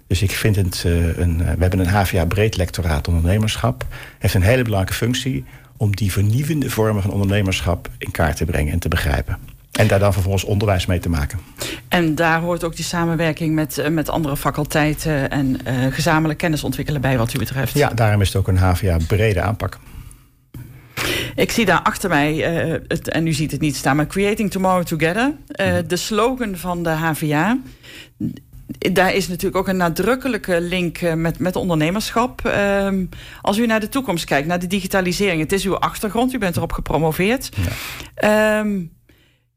Dus 0.07 0.21
ik 0.21 0.31
vind 0.31 0.55
het 0.55 0.83
uh, 0.85 1.17
een. 1.17 1.37
we 1.37 1.55
hebben 1.59 1.79
een 1.79 1.87
HVA 1.87 2.25
breed 2.25 2.57
lectoraat 2.57 3.07
ondernemerschap. 3.07 3.85
Heeft 4.19 4.33
een 4.33 4.41
hele 4.41 4.63
belangrijke 4.63 4.97
functie 4.97 5.45
om 5.77 5.95
die 5.95 6.11
vernieuwende 6.11 6.69
vormen 6.69 7.01
van 7.01 7.11
ondernemerschap 7.11 7.89
in 7.97 8.11
kaart 8.11 8.37
te 8.37 8.45
brengen 8.45 8.73
en 8.73 8.79
te 8.79 8.87
begrijpen. 8.87 9.37
En 9.73 9.87
daar 9.87 9.99
dan 9.99 10.13
vervolgens 10.13 10.43
onderwijs 10.43 10.85
mee 10.85 10.99
te 10.99 11.09
maken. 11.09 11.39
En 11.87 12.15
daar 12.15 12.39
hoort 12.39 12.63
ook 12.63 12.75
die 12.75 12.85
samenwerking 12.85 13.55
met, 13.55 13.77
eh, 13.77 13.89
met 13.89 14.09
andere 14.09 14.37
faculteiten 14.37 15.29
en 15.29 15.57
uh, 15.67 15.93
gezamenlijk 15.93 16.39
kennis 16.39 16.63
ontwikkelen 16.63 17.01
bij 17.01 17.17
wat 17.17 17.33
u 17.33 17.37
betreft. 17.37 17.73
Ja, 17.73 17.89
daarom 17.89 18.21
is 18.21 18.27
het 18.27 18.37
ook 18.37 18.47
een 18.47 18.57
HVA 18.57 18.97
brede 19.07 19.41
aanpak. 19.41 19.79
Ik 21.35 21.51
zie 21.51 21.65
daar 21.65 21.81
achter 21.81 22.09
mij, 22.09 22.63
uh, 22.65 22.79
het, 22.87 23.09
en 23.09 23.27
u 23.27 23.33
ziet 23.33 23.51
het 23.51 23.61
niet 23.61 23.75
staan, 23.75 23.95
maar 23.95 24.07
Creating 24.07 24.51
Tomorrow 24.51 24.83
Together. 24.83 25.33
Uh, 25.61 25.75
de 25.87 25.95
slogan 25.95 26.55
van 26.57 26.83
de 26.83 26.89
HVA. 26.89 27.59
Daar 28.77 29.13
is 29.13 29.27
natuurlijk 29.27 29.55
ook 29.55 29.67
een 29.67 29.77
nadrukkelijke 29.77 30.61
link 30.61 31.01
met, 31.15 31.39
met 31.39 31.55
ondernemerschap. 31.55 32.41
Uh, 32.45 32.87
als 33.41 33.57
u 33.57 33.65
naar 33.65 33.79
de 33.79 33.89
toekomst 33.89 34.25
kijkt, 34.25 34.47
naar 34.47 34.59
de 34.59 34.67
digitalisering. 34.67 35.41
Het 35.41 35.51
is 35.51 35.65
uw 35.65 35.77
achtergrond, 35.77 36.33
u 36.33 36.37
bent 36.37 36.55
erop 36.55 36.71
gepromoveerd. 36.71 37.49
Ja. 37.55 38.59
Ehm, 38.59 38.79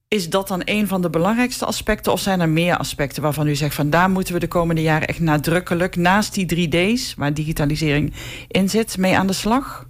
is 0.09 0.31
dat 0.31 0.49
dan 0.49 0.63
een 0.65 0.89
van 0.89 1.03
de 1.03 1.11
belangrijkste 1.11 1.65
aspecten? 1.65 2.13
Of 2.13 2.21
zijn 2.21 2.41
er 2.41 2.49
meer 2.49 2.77
aspecten 2.77 3.23
waarvan 3.23 3.47
u 3.47 3.55
zegt 3.55 3.75
van 3.75 3.91
daar 3.91 4.11
moeten 4.11 4.35
we 4.35 4.41
de 4.41 4.49
komende 4.49 4.83
jaren 4.83 5.09
echt 5.09 5.21
nadrukkelijk 5.21 5.97
naast 5.97 6.35
die 6.35 6.69
3D's, 6.69 7.15
waar 7.17 7.35
digitalisering 7.35 8.13
in 8.49 8.71
zit, 8.71 8.99
mee 8.99 9.17
aan 9.17 9.27
de 9.27 9.33
slag? 9.33 9.87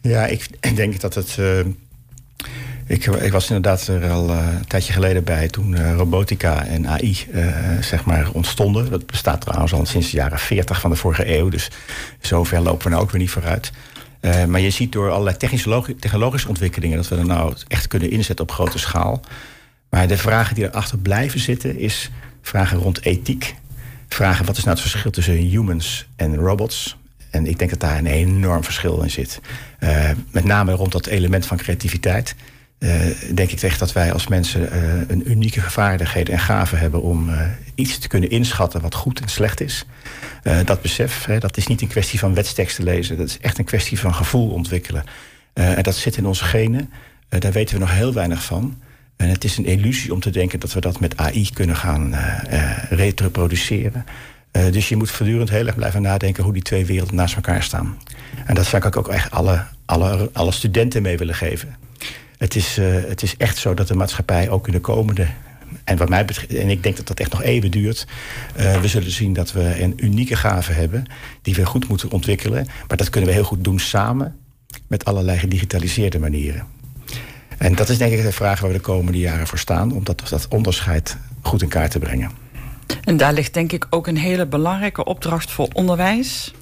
Ja, 0.00 0.26
ik 0.26 0.76
denk 0.76 1.00
dat 1.00 1.14
het. 1.14 1.36
Uh, 1.40 1.58
ik, 2.86 3.06
ik, 3.06 3.32
was 3.32 3.48
inderdaad 3.48 3.86
er 3.86 4.10
al 4.10 4.28
uh, 4.28 4.46
een 4.58 4.66
tijdje 4.66 4.92
geleden 4.92 5.24
bij 5.24 5.48
toen 5.48 5.72
uh, 5.72 5.94
robotica 5.94 6.64
en 6.64 6.88
AI 6.88 7.26
zeg 7.80 8.04
maar 8.04 8.30
ontstonden. 8.32 8.90
Dat 8.90 9.06
bestaat 9.06 9.40
trouwens 9.40 9.72
al 9.72 9.86
sinds 9.86 10.10
de 10.10 10.16
jaren 10.16 10.38
40 10.38 10.80
van 10.80 10.90
de 10.90 10.96
vorige 10.96 11.36
eeuw. 11.36 11.48
Dus 11.48 11.70
zover 12.20 12.60
lopen 12.60 12.84
we 12.84 12.90
nou 12.90 13.02
ook 13.02 13.10
weer 13.10 13.20
niet 13.20 13.30
vooruit. 13.30 13.72
Uh, 14.20 14.44
maar 14.44 14.60
je 14.60 14.70
ziet 14.70 14.92
door 14.92 15.10
allerlei 15.10 15.36
technologische 15.98 16.48
ontwikkelingen 16.48 16.96
dat 16.96 17.08
we 17.08 17.16
er 17.16 17.26
nou 17.26 17.54
echt 17.68 17.86
kunnen 17.86 18.10
inzetten 18.10 18.44
op 18.44 18.52
grote 18.52 18.78
schaal. 18.78 19.20
Maar 19.90 20.08
de 20.08 20.16
vragen 20.16 20.54
die 20.54 20.64
erachter 20.64 20.98
blijven 20.98 21.40
zitten, 21.40 21.78
is 21.78 22.10
vragen 22.42 22.78
rond 22.78 23.04
ethiek. 23.04 23.54
Vragen 24.08 24.46
wat 24.46 24.56
is 24.56 24.64
nou 24.64 24.78
het 24.78 24.88
verschil 24.88 25.10
tussen 25.10 25.34
humans 25.34 26.06
en 26.16 26.36
robots? 26.36 26.96
En 27.30 27.46
ik 27.46 27.58
denk 27.58 27.70
dat 27.70 27.80
daar 27.80 27.98
een 27.98 28.06
enorm 28.06 28.64
verschil 28.64 29.02
in 29.02 29.10
zit. 29.10 29.40
Uh, 29.80 30.10
met 30.30 30.44
name 30.44 30.72
rond 30.72 30.92
dat 30.92 31.06
element 31.06 31.46
van 31.46 31.56
creativiteit. 31.56 32.34
Uh, 32.78 32.90
denk 33.34 33.50
ik 33.50 33.62
echt 33.62 33.78
dat 33.78 33.92
wij 33.92 34.12
als 34.12 34.28
mensen 34.28 34.60
uh, 34.60 35.08
een 35.08 35.30
unieke 35.30 35.60
vaardigheden 35.60 36.34
en 36.34 36.40
gaven 36.40 36.78
hebben 36.78 37.02
om 37.02 37.30
iets 37.74 37.98
te 37.98 38.08
kunnen 38.08 38.30
inschatten 38.30 38.80
wat 38.80 38.94
goed 38.94 39.20
en 39.20 39.28
slecht 39.28 39.60
is. 39.60 39.84
dat 40.64 40.82
besef, 40.82 41.24
hè, 41.24 41.38
dat 41.38 41.56
is 41.56 41.66
niet 41.66 41.80
een 41.80 41.88
kwestie 41.88 42.18
van 42.18 42.34
wetsteksten 42.34 42.84
lezen. 42.84 43.16
Dat 43.16 43.28
is 43.28 43.38
echt 43.38 43.58
een 43.58 43.64
kwestie 43.64 43.98
van 43.98 44.14
gevoel 44.14 44.50
ontwikkelen. 44.50 45.04
en 45.52 45.82
dat 45.82 45.96
zit 45.96 46.16
in 46.16 46.26
onze 46.26 46.44
genen. 46.44 46.90
daar 47.28 47.52
weten 47.52 47.74
we 47.74 47.80
nog 47.80 47.92
heel 47.92 48.12
weinig 48.12 48.44
van. 48.44 48.82
En 49.16 49.28
het 49.28 49.44
is 49.44 49.56
een 49.56 49.64
illusie 49.64 50.12
om 50.12 50.20
te 50.20 50.30
denken 50.30 50.60
dat 50.60 50.72
we 50.72 50.80
dat 50.80 51.00
met 51.00 51.16
AI 51.16 51.50
kunnen 51.52 51.76
gaan 51.76 52.14
reproduceren. 52.88 54.04
Dus 54.50 54.88
je 54.88 54.96
moet 54.96 55.10
voortdurend 55.10 55.50
heel 55.50 55.66
erg 55.66 55.76
blijven 55.76 56.02
nadenken 56.02 56.44
hoe 56.44 56.52
die 56.52 56.62
twee 56.62 56.86
werelden 56.86 57.14
naast 57.14 57.34
elkaar 57.34 57.62
staan. 57.62 57.98
En 58.46 58.54
dat 58.54 58.66
zou 58.66 58.86
ik 58.86 58.96
ook 58.96 59.08
echt 59.08 59.30
alle, 59.30 59.64
alle, 59.84 60.30
alle 60.32 60.52
studenten 60.52 61.02
mee 61.02 61.16
willen 61.16 61.34
geven. 61.34 61.76
Het 62.38 62.54
is, 62.56 62.78
uh, 62.78 62.86
het 63.08 63.22
is 63.22 63.36
echt 63.36 63.56
zo 63.56 63.74
dat 63.74 63.88
de 63.88 63.94
maatschappij 63.94 64.50
ook 64.50 64.66
in 64.66 64.72
de 64.72 64.80
komende. 64.80 65.26
En, 65.84 65.96
wat 65.96 66.08
mij 66.08 66.24
betreft, 66.24 66.54
en 66.54 66.68
ik 66.68 66.82
denk 66.82 66.96
dat 66.96 67.06
dat 67.06 67.20
echt 67.20 67.30
nog 67.30 67.42
eeuwen 67.42 67.70
duurt. 67.70 68.06
Uh, 68.58 68.80
we 68.80 68.88
zullen 68.88 69.10
zien 69.10 69.32
dat 69.32 69.52
we 69.52 69.82
een 69.82 69.92
unieke 69.96 70.36
gave 70.36 70.72
hebben. 70.72 71.04
die 71.42 71.54
we 71.54 71.66
goed 71.66 71.88
moeten 71.88 72.10
ontwikkelen. 72.10 72.66
Maar 72.88 72.96
dat 72.96 73.10
kunnen 73.10 73.30
we 73.30 73.36
heel 73.36 73.44
goed 73.44 73.64
doen 73.64 73.78
samen. 73.78 74.36
met 74.86 75.04
allerlei 75.04 75.38
gedigitaliseerde 75.38 76.18
manieren. 76.18 76.66
En 77.58 77.74
dat 77.74 77.88
is 77.88 77.98
denk 77.98 78.12
ik 78.12 78.22
de 78.22 78.32
vraag 78.32 78.60
waar 78.60 78.70
we 78.70 78.76
de 78.76 78.82
komende 78.82 79.18
jaren 79.18 79.46
voor 79.46 79.58
staan. 79.58 79.92
om 79.92 80.04
dat, 80.04 80.28
dat 80.28 80.48
onderscheid 80.48 81.16
goed 81.42 81.62
in 81.62 81.68
kaart 81.68 81.90
te 81.90 81.98
brengen. 81.98 82.30
En 83.04 83.16
daar 83.16 83.32
ligt 83.32 83.54
denk 83.54 83.72
ik 83.72 83.86
ook 83.90 84.06
een 84.06 84.16
hele 84.16 84.46
belangrijke 84.46 85.04
opdracht 85.04 85.50
voor 85.50 85.68
onderwijs. 85.72 86.52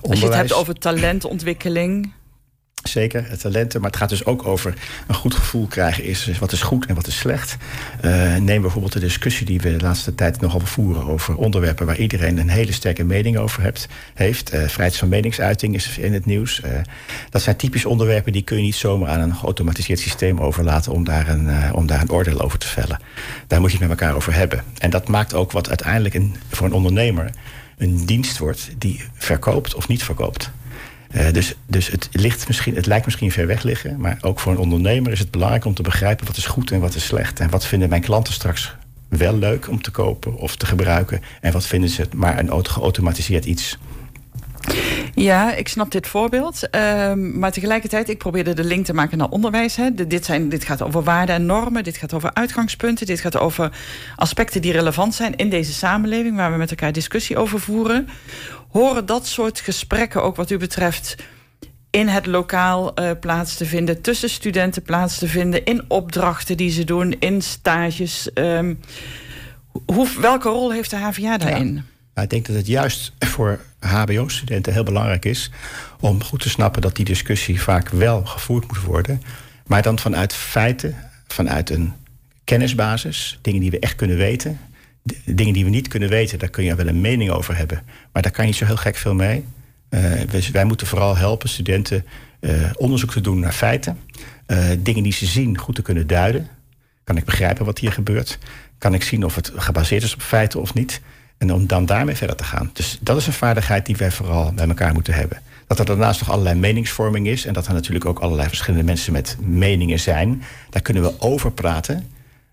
onderwijs. 0.00 0.10
Als 0.10 0.20
je 0.20 0.26
het 0.26 0.34
hebt 0.34 0.52
over 0.52 0.74
talentontwikkeling. 0.74 2.12
Zeker, 2.82 3.24
het 3.28 3.40
talenten. 3.40 3.80
Maar 3.80 3.90
het 3.90 3.98
gaat 3.98 4.08
dus 4.08 4.24
ook 4.24 4.46
over 4.46 4.74
een 5.06 5.14
goed 5.14 5.34
gevoel 5.34 5.66
krijgen. 5.66 6.04
Is 6.04 6.38
wat 6.38 6.52
is 6.52 6.62
goed 6.62 6.86
en 6.86 6.94
wat 6.94 7.06
is 7.06 7.18
slecht. 7.18 7.56
Uh, 8.04 8.36
neem 8.36 8.60
bijvoorbeeld 8.60 8.92
de 8.92 9.00
discussie 9.00 9.46
die 9.46 9.60
we 9.60 9.76
de 9.76 9.84
laatste 9.84 10.14
tijd 10.14 10.40
nogal 10.40 10.60
voeren 10.60 11.06
over 11.06 11.36
onderwerpen 11.36 11.86
waar 11.86 11.96
iedereen 11.96 12.38
een 12.38 12.48
hele 12.48 12.72
sterke 12.72 13.04
mening 13.04 13.36
over 13.36 13.62
hebt, 13.62 13.88
heeft. 14.14 14.54
Uh, 14.54 14.60
vrijheid 14.60 14.96
van 14.96 15.08
meningsuiting 15.08 15.74
is 15.74 15.98
in 15.98 16.12
het 16.12 16.26
nieuws. 16.26 16.60
Uh, 16.64 16.70
dat 17.30 17.42
zijn 17.42 17.56
typisch 17.56 17.84
onderwerpen 17.84 18.32
die 18.32 18.42
kun 18.42 18.56
je 18.56 18.62
niet 18.62 18.74
zomaar 18.74 19.08
aan 19.08 19.20
een 19.20 19.36
geautomatiseerd 19.36 19.98
systeem 19.98 20.38
overlaten 20.38 20.92
om 20.92 21.04
daar 21.04 21.28
een, 21.28 21.74
om 21.74 21.86
daar 21.86 22.00
een 22.00 22.10
oordeel 22.10 22.40
over 22.40 22.58
te 22.58 22.66
vellen. 22.66 23.00
Daar 23.46 23.60
moet 23.60 23.72
je 23.72 23.78
het 23.78 23.88
met 23.88 24.00
elkaar 24.00 24.16
over 24.16 24.34
hebben. 24.34 24.64
En 24.78 24.90
dat 24.90 25.08
maakt 25.08 25.34
ook 25.34 25.52
wat 25.52 25.68
uiteindelijk 25.68 26.14
een, 26.14 26.34
voor 26.50 26.66
een 26.66 26.72
ondernemer 26.72 27.30
een 27.78 28.06
dienst 28.06 28.38
wordt 28.38 28.70
die 28.78 29.00
verkoopt 29.14 29.74
of 29.74 29.88
niet 29.88 30.02
verkoopt. 30.02 30.50
Uh, 31.14 31.32
dus 31.32 31.54
dus 31.66 31.88
het, 31.88 32.08
ligt 32.12 32.46
misschien, 32.46 32.74
het 32.74 32.86
lijkt 32.86 33.04
misschien 33.04 33.32
ver 33.32 33.46
weg 33.46 33.62
liggen, 33.62 34.00
maar 34.00 34.18
ook 34.20 34.40
voor 34.40 34.52
een 34.52 34.58
ondernemer 34.58 35.12
is 35.12 35.18
het 35.18 35.30
belangrijk 35.30 35.64
om 35.64 35.74
te 35.74 35.82
begrijpen 35.82 36.26
wat 36.26 36.36
is 36.36 36.46
goed 36.46 36.70
en 36.70 36.80
wat 36.80 36.94
is 36.94 37.06
slecht. 37.06 37.40
En 37.40 37.50
wat 37.50 37.66
vinden 37.66 37.88
mijn 37.88 38.02
klanten 38.02 38.32
straks 38.32 38.74
wel 39.08 39.36
leuk 39.38 39.68
om 39.68 39.82
te 39.82 39.90
kopen 39.90 40.36
of 40.36 40.56
te 40.56 40.66
gebruiken 40.66 41.20
en 41.40 41.52
wat 41.52 41.66
vinden 41.66 41.90
ze 41.90 42.06
maar 42.14 42.38
een 42.38 42.66
geautomatiseerd 42.66 43.44
iets. 43.44 43.78
Ja, 45.14 45.54
ik 45.54 45.68
snap 45.68 45.90
dit 45.90 46.06
voorbeeld. 46.06 46.68
Uh, 46.74 47.12
maar 47.12 47.52
tegelijkertijd, 47.52 48.08
ik 48.08 48.18
probeerde 48.18 48.54
de 48.54 48.64
link 48.64 48.84
te 48.84 48.94
maken 48.94 49.18
naar 49.18 49.28
onderwijs. 49.28 49.76
Hè. 49.76 49.94
Dit, 49.94 50.24
zijn, 50.24 50.48
dit 50.48 50.64
gaat 50.64 50.82
over 50.82 51.02
waarden 51.02 51.34
en 51.34 51.46
normen, 51.46 51.84
dit 51.84 51.96
gaat 51.96 52.14
over 52.14 52.34
uitgangspunten, 52.34 53.06
dit 53.06 53.20
gaat 53.20 53.38
over 53.38 53.72
aspecten 54.16 54.62
die 54.62 54.72
relevant 54.72 55.14
zijn 55.14 55.36
in 55.36 55.50
deze 55.50 55.72
samenleving, 55.72 56.36
waar 56.36 56.52
we 56.52 56.58
met 56.58 56.70
elkaar 56.70 56.92
discussie 56.92 57.36
over 57.36 57.60
voeren. 57.60 58.08
Horen 58.70 59.06
dat 59.06 59.26
soort 59.26 59.60
gesprekken 59.60 60.22
ook 60.22 60.36
wat 60.36 60.50
u 60.50 60.56
betreft 60.56 61.14
in 61.90 62.08
het 62.08 62.26
lokaal 62.26 63.00
uh, 63.00 63.10
plaats 63.20 63.56
te 63.56 63.66
vinden, 63.66 64.00
tussen 64.00 64.30
studenten 64.30 64.82
plaats 64.82 65.18
te 65.18 65.28
vinden, 65.28 65.64
in 65.64 65.84
opdrachten 65.88 66.56
die 66.56 66.70
ze 66.70 66.84
doen, 66.84 67.16
in 67.18 67.42
stages? 67.42 68.30
Um, 68.34 68.80
hoe, 69.84 70.08
welke 70.20 70.48
rol 70.48 70.72
heeft 70.72 70.90
de 70.90 70.96
HVA 70.96 71.38
daarin? 71.38 71.74
Ja. 71.74 71.82
Nou, 72.14 72.26
ik 72.26 72.30
denk 72.30 72.46
dat 72.46 72.56
het 72.56 72.66
juist 72.66 73.12
voor 73.18 73.60
HBO-studenten 73.78 74.72
heel 74.72 74.82
belangrijk 74.82 75.24
is 75.24 75.50
om 76.00 76.24
goed 76.24 76.40
te 76.40 76.48
snappen 76.48 76.82
dat 76.82 76.96
die 76.96 77.04
discussie 77.04 77.62
vaak 77.62 77.88
wel 77.88 78.24
gevoerd 78.24 78.66
moet 78.66 78.82
worden, 78.82 79.22
maar 79.66 79.82
dan 79.82 79.98
vanuit 79.98 80.34
feiten, 80.34 80.96
vanuit 81.26 81.70
een 81.70 81.92
kennisbasis, 82.44 83.38
dingen 83.42 83.60
die 83.60 83.70
we 83.70 83.78
echt 83.78 83.94
kunnen 83.94 84.16
weten. 84.16 84.58
Dingen 85.24 85.52
die 85.52 85.64
we 85.64 85.70
niet 85.70 85.88
kunnen 85.88 86.08
weten, 86.08 86.38
daar 86.38 86.48
kun 86.48 86.64
je 86.64 86.74
wel 86.74 86.86
een 86.86 87.00
mening 87.00 87.30
over 87.30 87.56
hebben. 87.56 87.82
Maar 88.12 88.22
daar 88.22 88.32
kan 88.32 88.44
je 88.44 88.50
niet 88.50 88.58
zo 88.58 88.66
heel 88.66 88.76
gek 88.76 88.96
veel 88.96 89.14
mee. 89.14 89.44
Uh, 89.90 90.40
wij, 90.52 90.64
moeten 90.64 90.86
vooral 90.86 91.16
helpen 91.16 91.48
studenten 91.48 92.06
uh, 92.40 92.70
onderzoek 92.76 93.10
te 93.10 93.20
doen 93.20 93.38
naar 93.38 93.52
feiten. 93.52 93.98
Uh, 94.46 94.58
dingen 94.78 95.02
die 95.02 95.12
ze 95.12 95.26
zien 95.26 95.58
goed 95.58 95.74
te 95.74 95.82
kunnen 95.82 96.06
duiden. 96.06 96.48
Kan 97.04 97.16
ik 97.16 97.24
begrijpen 97.24 97.64
wat 97.64 97.78
hier 97.78 97.92
gebeurt? 97.92 98.38
Kan 98.78 98.94
ik 98.94 99.02
zien 99.02 99.24
of 99.24 99.34
het 99.34 99.52
gebaseerd 99.56 100.02
is 100.02 100.14
op 100.14 100.22
feiten 100.22 100.60
of 100.60 100.74
niet? 100.74 101.00
En 101.38 101.52
om 101.52 101.66
dan 101.66 101.86
daarmee 101.86 102.14
verder 102.14 102.36
te 102.36 102.44
gaan. 102.44 102.70
Dus 102.72 102.98
dat 103.00 103.16
is 103.16 103.26
een 103.26 103.32
vaardigheid 103.32 103.86
die 103.86 103.96
wij 103.96 104.10
vooral 104.10 104.52
bij 104.52 104.68
elkaar 104.68 104.92
moeten 104.92 105.14
hebben. 105.14 105.40
Dat 105.66 105.78
er 105.78 105.84
daarnaast 105.84 106.20
nog 106.20 106.30
allerlei 106.30 106.58
meningsvorming 106.58 107.26
is. 107.26 107.46
En 107.46 107.52
dat 107.52 107.66
er 107.66 107.72
natuurlijk 107.72 108.04
ook 108.04 108.18
allerlei 108.18 108.48
verschillende 108.48 108.84
mensen 108.84 109.12
met 109.12 109.36
meningen 109.40 110.00
zijn. 110.00 110.42
Daar 110.70 110.82
kunnen 110.82 111.02
we 111.02 111.20
over 111.20 111.52
praten. 111.52 112.08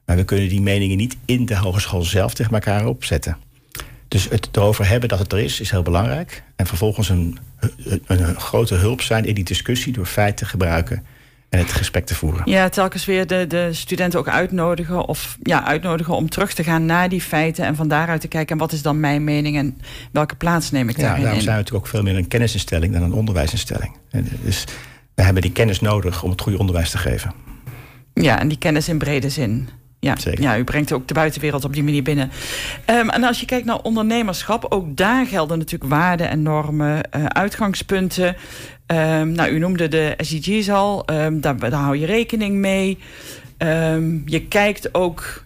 Maar 0.08 0.16
we 0.16 0.24
kunnen 0.24 0.50
die 0.50 0.62
meningen 0.62 0.98
niet 0.98 1.18
in 1.26 1.46
de 1.46 1.56
hogeschool 1.56 2.02
zelf 2.02 2.34
tegen 2.34 2.54
elkaar 2.54 2.86
opzetten. 2.86 3.38
Dus 4.08 4.30
het 4.30 4.50
erover 4.52 4.88
hebben 4.88 5.10
dat 5.10 5.20
het 5.20 5.34
er 5.34 5.40
is, 5.40 5.60
is 5.60 5.72
heel 5.72 5.82
belangrijk. 5.82 6.44
En 6.56 6.68
vervolgens 6.68 7.10
een, 7.10 7.38
een, 7.84 8.02
een 8.08 8.40
grote 8.40 8.76
hulp 8.76 9.02
zijn 9.02 9.26
in 9.26 9.34
die 9.34 9.44
discussie 9.44 9.94
door 9.94 10.06
feiten 10.06 10.36
te 10.36 10.46
gebruiken 10.46 11.06
en 11.50 11.60
het 11.60 11.72
gesprek 11.72 12.06
te 12.06 12.16
voeren. 12.16 12.42
Ja, 12.50 12.70
telkens 12.70 13.06
weer 13.06 13.28
de, 13.28 13.46
de 13.48 13.70
studenten 13.74 14.20
ook 14.20 14.28
uitnodigen 14.28 15.06
of 15.06 15.38
ja, 15.42 15.66
uitnodigen 15.66 16.16
om 16.16 16.30
terug 16.30 16.54
te 16.54 16.64
gaan 16.64 16.86
naar 16.86 17.10
die 17.10 17.22
feiten 17.22 17.66
en 17.66 17.76
van 17.76 17.88
daaruit 17.88 18.22
te 18.22 18.28
kijken 18.28 18.58
wat 18.58 18.72
is 18.72 18.82
dan 18.82 19.00
mijn 19.00 19.24
mening 19.24 19.58
en 19.58 19.78
welke 20.12 20.36
plaats 20.36 20.72
neem 20.72 20.90
ik 20.90 21.00
daarin 21.00 21.18
Ja, 21.18 21.24
daarom 21.24 21.42
zijn 21.42 21.56
we 21.56 21.62
natuurlijk 21.62 21.86
ook 21.86 21.92
veel 21.92 22.04
meer 22.04 22.16
een 22.16 22.28
kennisinstelling 22.28 22.94
dan 22.94 23.02
een 23.02 23.14
onderwijsinstelling. 23.14 23.96
Dus 24.44 24.64
we 25.16 25.24
hebben 25.24 25.42
die 25.42 25.52
kennis 25.52 25.80
nodig 25.80 26.24
om 26.24 26.30
het 26.30 26.42
goede 26.42 26.58
onderwijs 26.58 26.90
te 26.90 26.98
geven. 26.98 27.34
Ja, 28.14 28.40
en 28.40 28.48
die 28.48 28.58
kennis 28.58 28.90
in 28.90 28.98
brede 28.98 29.30
zin. 29.30 29.70
Ja, 30.00 30.16
Zeker. 30.20 30.42
ja, 30.42 30.58
u 30.58 30.64
brengt 30.64 30.92
ook 30.92 31.08
de 31.08 31.14
buitenwereld 31.14 31.64
op 31.64 31.74
die 31.74 31.84
manier 31.84 32.04
binnen. 32.04 32.32
Ehm, 32.86 33.10
en 33.10 33.24
als 33.24 33.40
je 33.40 33.46
kijkt 33.46 33.66
naar 33.66 33.82
ondernemerschap, 33.82 34.66
ook 34.70 34.98
daar 34.98 35.26
gelden 35.26 35.58
natuurlijk 35.58 35.92
waarden 35.92 36.30
en 36.30 36.42
normen, 36.42 37.02
uh, 37.16 37.26
uitgangspunten. 37.26 38.36
Um, 38.88 39.32
nou, 39.32 39.50
u 39.50 39.60
noemde 39.60 39.88
de 39.88 40.14
SDG's 40.18 40.70
al, 40.70 41.06
um, 41.12 41.42
daar, 41.42 41.60
daar, 41.60 41.72
hou 41.72 41.98
je 41.98 42.06
rekening 42.06 42.56
mee. 42.56 42.98
je 44.26 44.46
kijkt 44.50 44.94
ook 44.94 45.46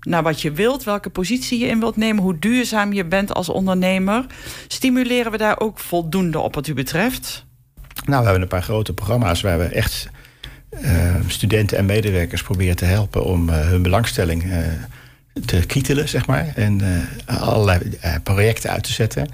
naar 0.00 0.22
wat 0.22 0.42
je 0.42 0.52
wilt, 0.52 0.84
welke 0.84 1.10
positie 1.10 1.58
je 1.58 1.66
in 1.66 1.80
wilt 1.80 1.96
nemen, 1.96 2.22
hoe 2.22 2.38
duurzaam 2.38 2.92
je 2.92 3.04
bent 3.04 3.34
als 3.34 3.48
ondernemer. 3.48 4.26
Stimuleren 4.68 5.32
we 5.32 5.38
daar 5.38 5.60
ook 5.60 5.78
voldoende 5.78 6.38
op 6.38 6.54
wat 6.54 6.66
u 6.66 6.74
betreft? 6.74 7.44
Nou, 8.04 8.18
we 8.18 8.24
hebben 8.24 8.42
een 8.42 8.48
paar 8.48 8.62
grote 8.62 8.92
programma's 8.92 9.40
waar 9.40 9.58
we 9.58 9.64
echt 9.64 10.08
uh, 10.82 11.14
studenten 11.26 11.78
en 11.78 11.84
medewerkers 11.84 12.42
proberen 12.42 12.76
te 12.76 12.84
helpen 12.84 13.24
om 13.24 13.48
uh, 13.48 13.54
hun 13.68 13.82
belangstelling 13.82 14.44
uh, 14.44 14.56
te 15.44 15.66
kietelen, 15.66 16.08
zeg 16.08 16.26
maar. 16.26 16.52
En 16.54 16.80
allerlei 17.26 17.80
projecten 18.22 18.70
uit 18.70 18.84
te 18.84 18.92
zetten. 18.92 19.28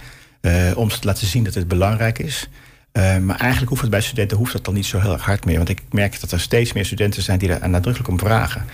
om 0.75 0.89
te 0.89 0.99
laten 1.03 1.27
zien 1.27 1.45
dat 1.45 1.55
het 1.55 1.69
belangrijk 1.69 2.19
is. 2.19 2.49
maar 2.93 3.39
eigenlijk 3.39 3.69
hoeft 3.69 3.81
het 3.81 3.91
bij 3.91 4.01
studenten 4.01 4.37
hoeft 4.37 4.53
dat 4.53 4.65
dan 4.65 4.75
niet 4.75 4.87
zo 4.87 5.01
heel 5.01 5.13
erg 5.13 5.25
hard 5.25 5.45
meer. 5.45 5.57
Want 5.57 5.69
ik 5.69 5.83
merk 5.91 6.21
dat 6.21 6.33
er 6.33 6.41
steeds 6.41 6.73
meer 6.73 6.85
studenten 6.85 7.23
zijn 7.23 7.39
die 7.39 7.49
daar 7.49 7.69
nadrukkelijk 7.69 8.11
om 8.11 8.19
vragen. 8.19 8.65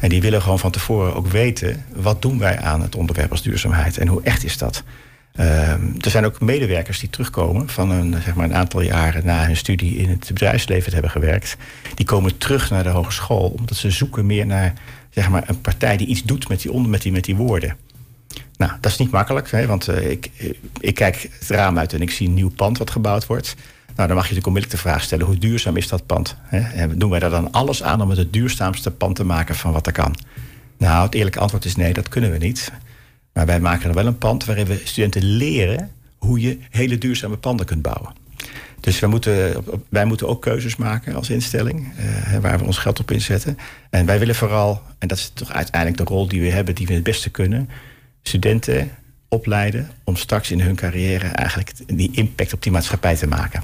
En 0.00 0.08
die 0.08 0.20
willen 0.20 0.42
gewoon 0.42 0.58
van 0.58 0.70
tevoren 0.70 1.14
ook 1.14 1.26
weten... 1.28 1.84
wat 1.94 2.22
doen 2.22 2.38
wij 2.38 2.58
aan 2.58 2.82
het 2.82 2.96
onderwerp 2.96 3.30
als 3.30 3.42
duurzaamheid 3.42 3.98
en 3.98 4.08
hoe 4.08 4.22
echt 4.22 4.44
is 4.44 4.58
dat? 4.58 4.82
Ehm, 5.36 5.82
er 6.00 6.10
zijn 6.10 6.24
ook 6.24 6.40
medewerkers 6.40 7.00
die 7.00 7.10
terugkomen 7.10 7.68
van 7.68 7.90
een, 7.90 8.22
zeg 8.22 8.34
maar 8.34 8.44
een 8.44 8.54
aantal 8.54 8.80
jaren 8.80 9.26
na 9.26 9.46
hun 9.46 9.56
studie 9.56 9.96
in 9.96 10.08
het 10.08 10.26
bedrijfsleven 10.26 10.92
hebben 10.92 11.10
gewerkt. 11.10 11.56
Die 11.94 12.06
komen 12.06 12.38
terug 12.38 12.70
naar 12.70 12.82
de 12.82 12.88
hogeschool 12.88 13.54
omdat 13.58 13.76
ze 13.76 13.90
zoeken 13.90 14.26
meer 14.26 14.46
naar 14.46 14.72
zeg 15.10 15.28
maar, 15.28 15.44
een 15.46 15.60
partij 15.60 15.96
die 15.96 16.06
iets 16.06 16.22
doet 16.22 16.48
met 16.48 16.60
die, 16.60 16.72
onder, 16.72 16.90
met 16.90 17.02
die, 17.02 17.12
met 17.12 17.24
die 17.24 17.36
woorden. 17.36 17.76
Nou, 18.56 18.72
dat 18.80 18.92
is 18.92 18.98
niet 18.98 19.10
makkelijk, 19.10 19.50
hè, 19.50 19.66
want 19.66 19.88
uh, 19.88 20.10
ik, 20.10 20.30
ik 20.80 20.94
kijk 20.94 21.28
het 21.38 21.48
raam 21.48 21.78
uit 21.78 21.92
en 21.92 22.02
ik 22.02 22.10
zie 22.10 22.28
een 22.28 22.34
nieuw 22.34 22.50
pand 22.50 22.78
wat 22.78 22.90
gebouwd 22.90 23.26
wordt. 23.26 23.54
Nou, 23.96 24.08
dan 24.08 24.16
mag 24.16 24.28
je 24.28 24.34
natuurlijk 24.34 24.46
onmiddellijk 24.46 24.82
de 24.82 24.88
vraag 24.88 25.02
stellen: 25.02 25.26
hoe 25.26 25.38
duurzaam 25.38 25.76
is 25.76 25.88
dat 25.88 26.06
pand? 26.06 26.36
Hè? 26.42 26.96
Doen 26.96 27.10
wij 27.10 27.18
daar 27.18 27.30
dan 27.30 27.52
alles 27.52 27.82
aan 27.82 28.00
om 28.00 28.08
het 28.08 28.18
het 28.18 28.32
duurzaamste 28.32 28.90
pand 28.90 29.16
te 29.16 29.24
maken 29.24 29.54
van 29.54 29.72
wat 29.72 29.86
er 29.86 29.92
kan? 29.92 30.14
Nou, 30.78 31.04
het 31.04 31.14
eerlijke 31.14 31.38
antwoord 31.38 31.64
is 31.64 31.76
nee, 31.76 31.92
dat 31.92 32.08
kunnen 32.08 32.30
we 32.30 32.38
niet. 32.38 32.72
Maar 33.36 33.46
wij 33.46 33.60
maken 33.60 33.88
er 33.88 33.94
wel 33.94 34.06
een 34.06 34.18
pand 34.18 34.44
waarin 34.44 34.66
we 34.66 34.80
studenten 34.84 35.22
leren 35.22 35.90
hoe 36.18 36.40
je 36.40 36.58
hele 36.70 36.98
duurzame 36.98 37.36
panden 37.36 37.66
kunt 37.66 37.82
bouwen. 37.82 38.14
Dus 38.80 38.98
wij 38.98 39.08
moeten, 39.08 39.64
wij 39.88 40.04
moeten 40.04 40.28
ook 40.28 40.42
keuzes 40.42 40.76
maken 40.76 41.14
als 41.14 41.30
instelling, 41.30 41.92
eh, 41.96 42.38
waar 42.38 42.58
we 42.58 42.64
ons 42.64 42.78
geld 42.78 43.00
op 43.00 43.10
inzetten. 43.10 43.58
En 43.90 44.06
wij 44.06 44.18
willen 44.18 44.34
vooral, 44.34 44.82
en 44.98 45.08
dat 45.08 45.18
is 45.18 45.30
toch 45.34 45.52
uiteindelijk 45.52 46.02
de 46.02 46.14
rol 46.14 46.28
die 46.28 46.40
we 46.40 46.50
hebben, 46.50 46.74
die 46.74 46.86
we 46.86 46.92
het 46.92 47.02
beste 47.02 47.30
kunnen, 47.30 47.68
studenten 48.22 48.90
opleiden 49.28 49.90
om 50.04 50.16
straks 50.16 50.50
in 50.50 50.60
hun 50.60 50.76
carrière 50.76 51.26
eigenlijk 51.26 51.72
die 51.86 52.10
impact 52.12 52.52
op 52.52 52.62
die 52.62 52.72
maatschappij 52.72 53.16
te 53.16 53.26
maken. 53.26 53.62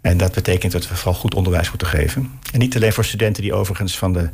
En 0.00 0.16
dat 0.16 0.32
betekent 0.32 0.72
dat 0.72 0.88
we 0.88 0.94
vooral 0.94 1.20
goed 1.20 1.34
onderwijs 1.34 1.68
moeten 1.68 1.88
geven. 1.88 2.30
En 2.52 2.58
niet 2.58 2.76
alleen 2.76 2.92
voor 2.92 3.04
studenten 3.04 3.42
die 3.42 3.54
overigens 3.54 3.98
van 3.98 4.12
de 4.12 4.28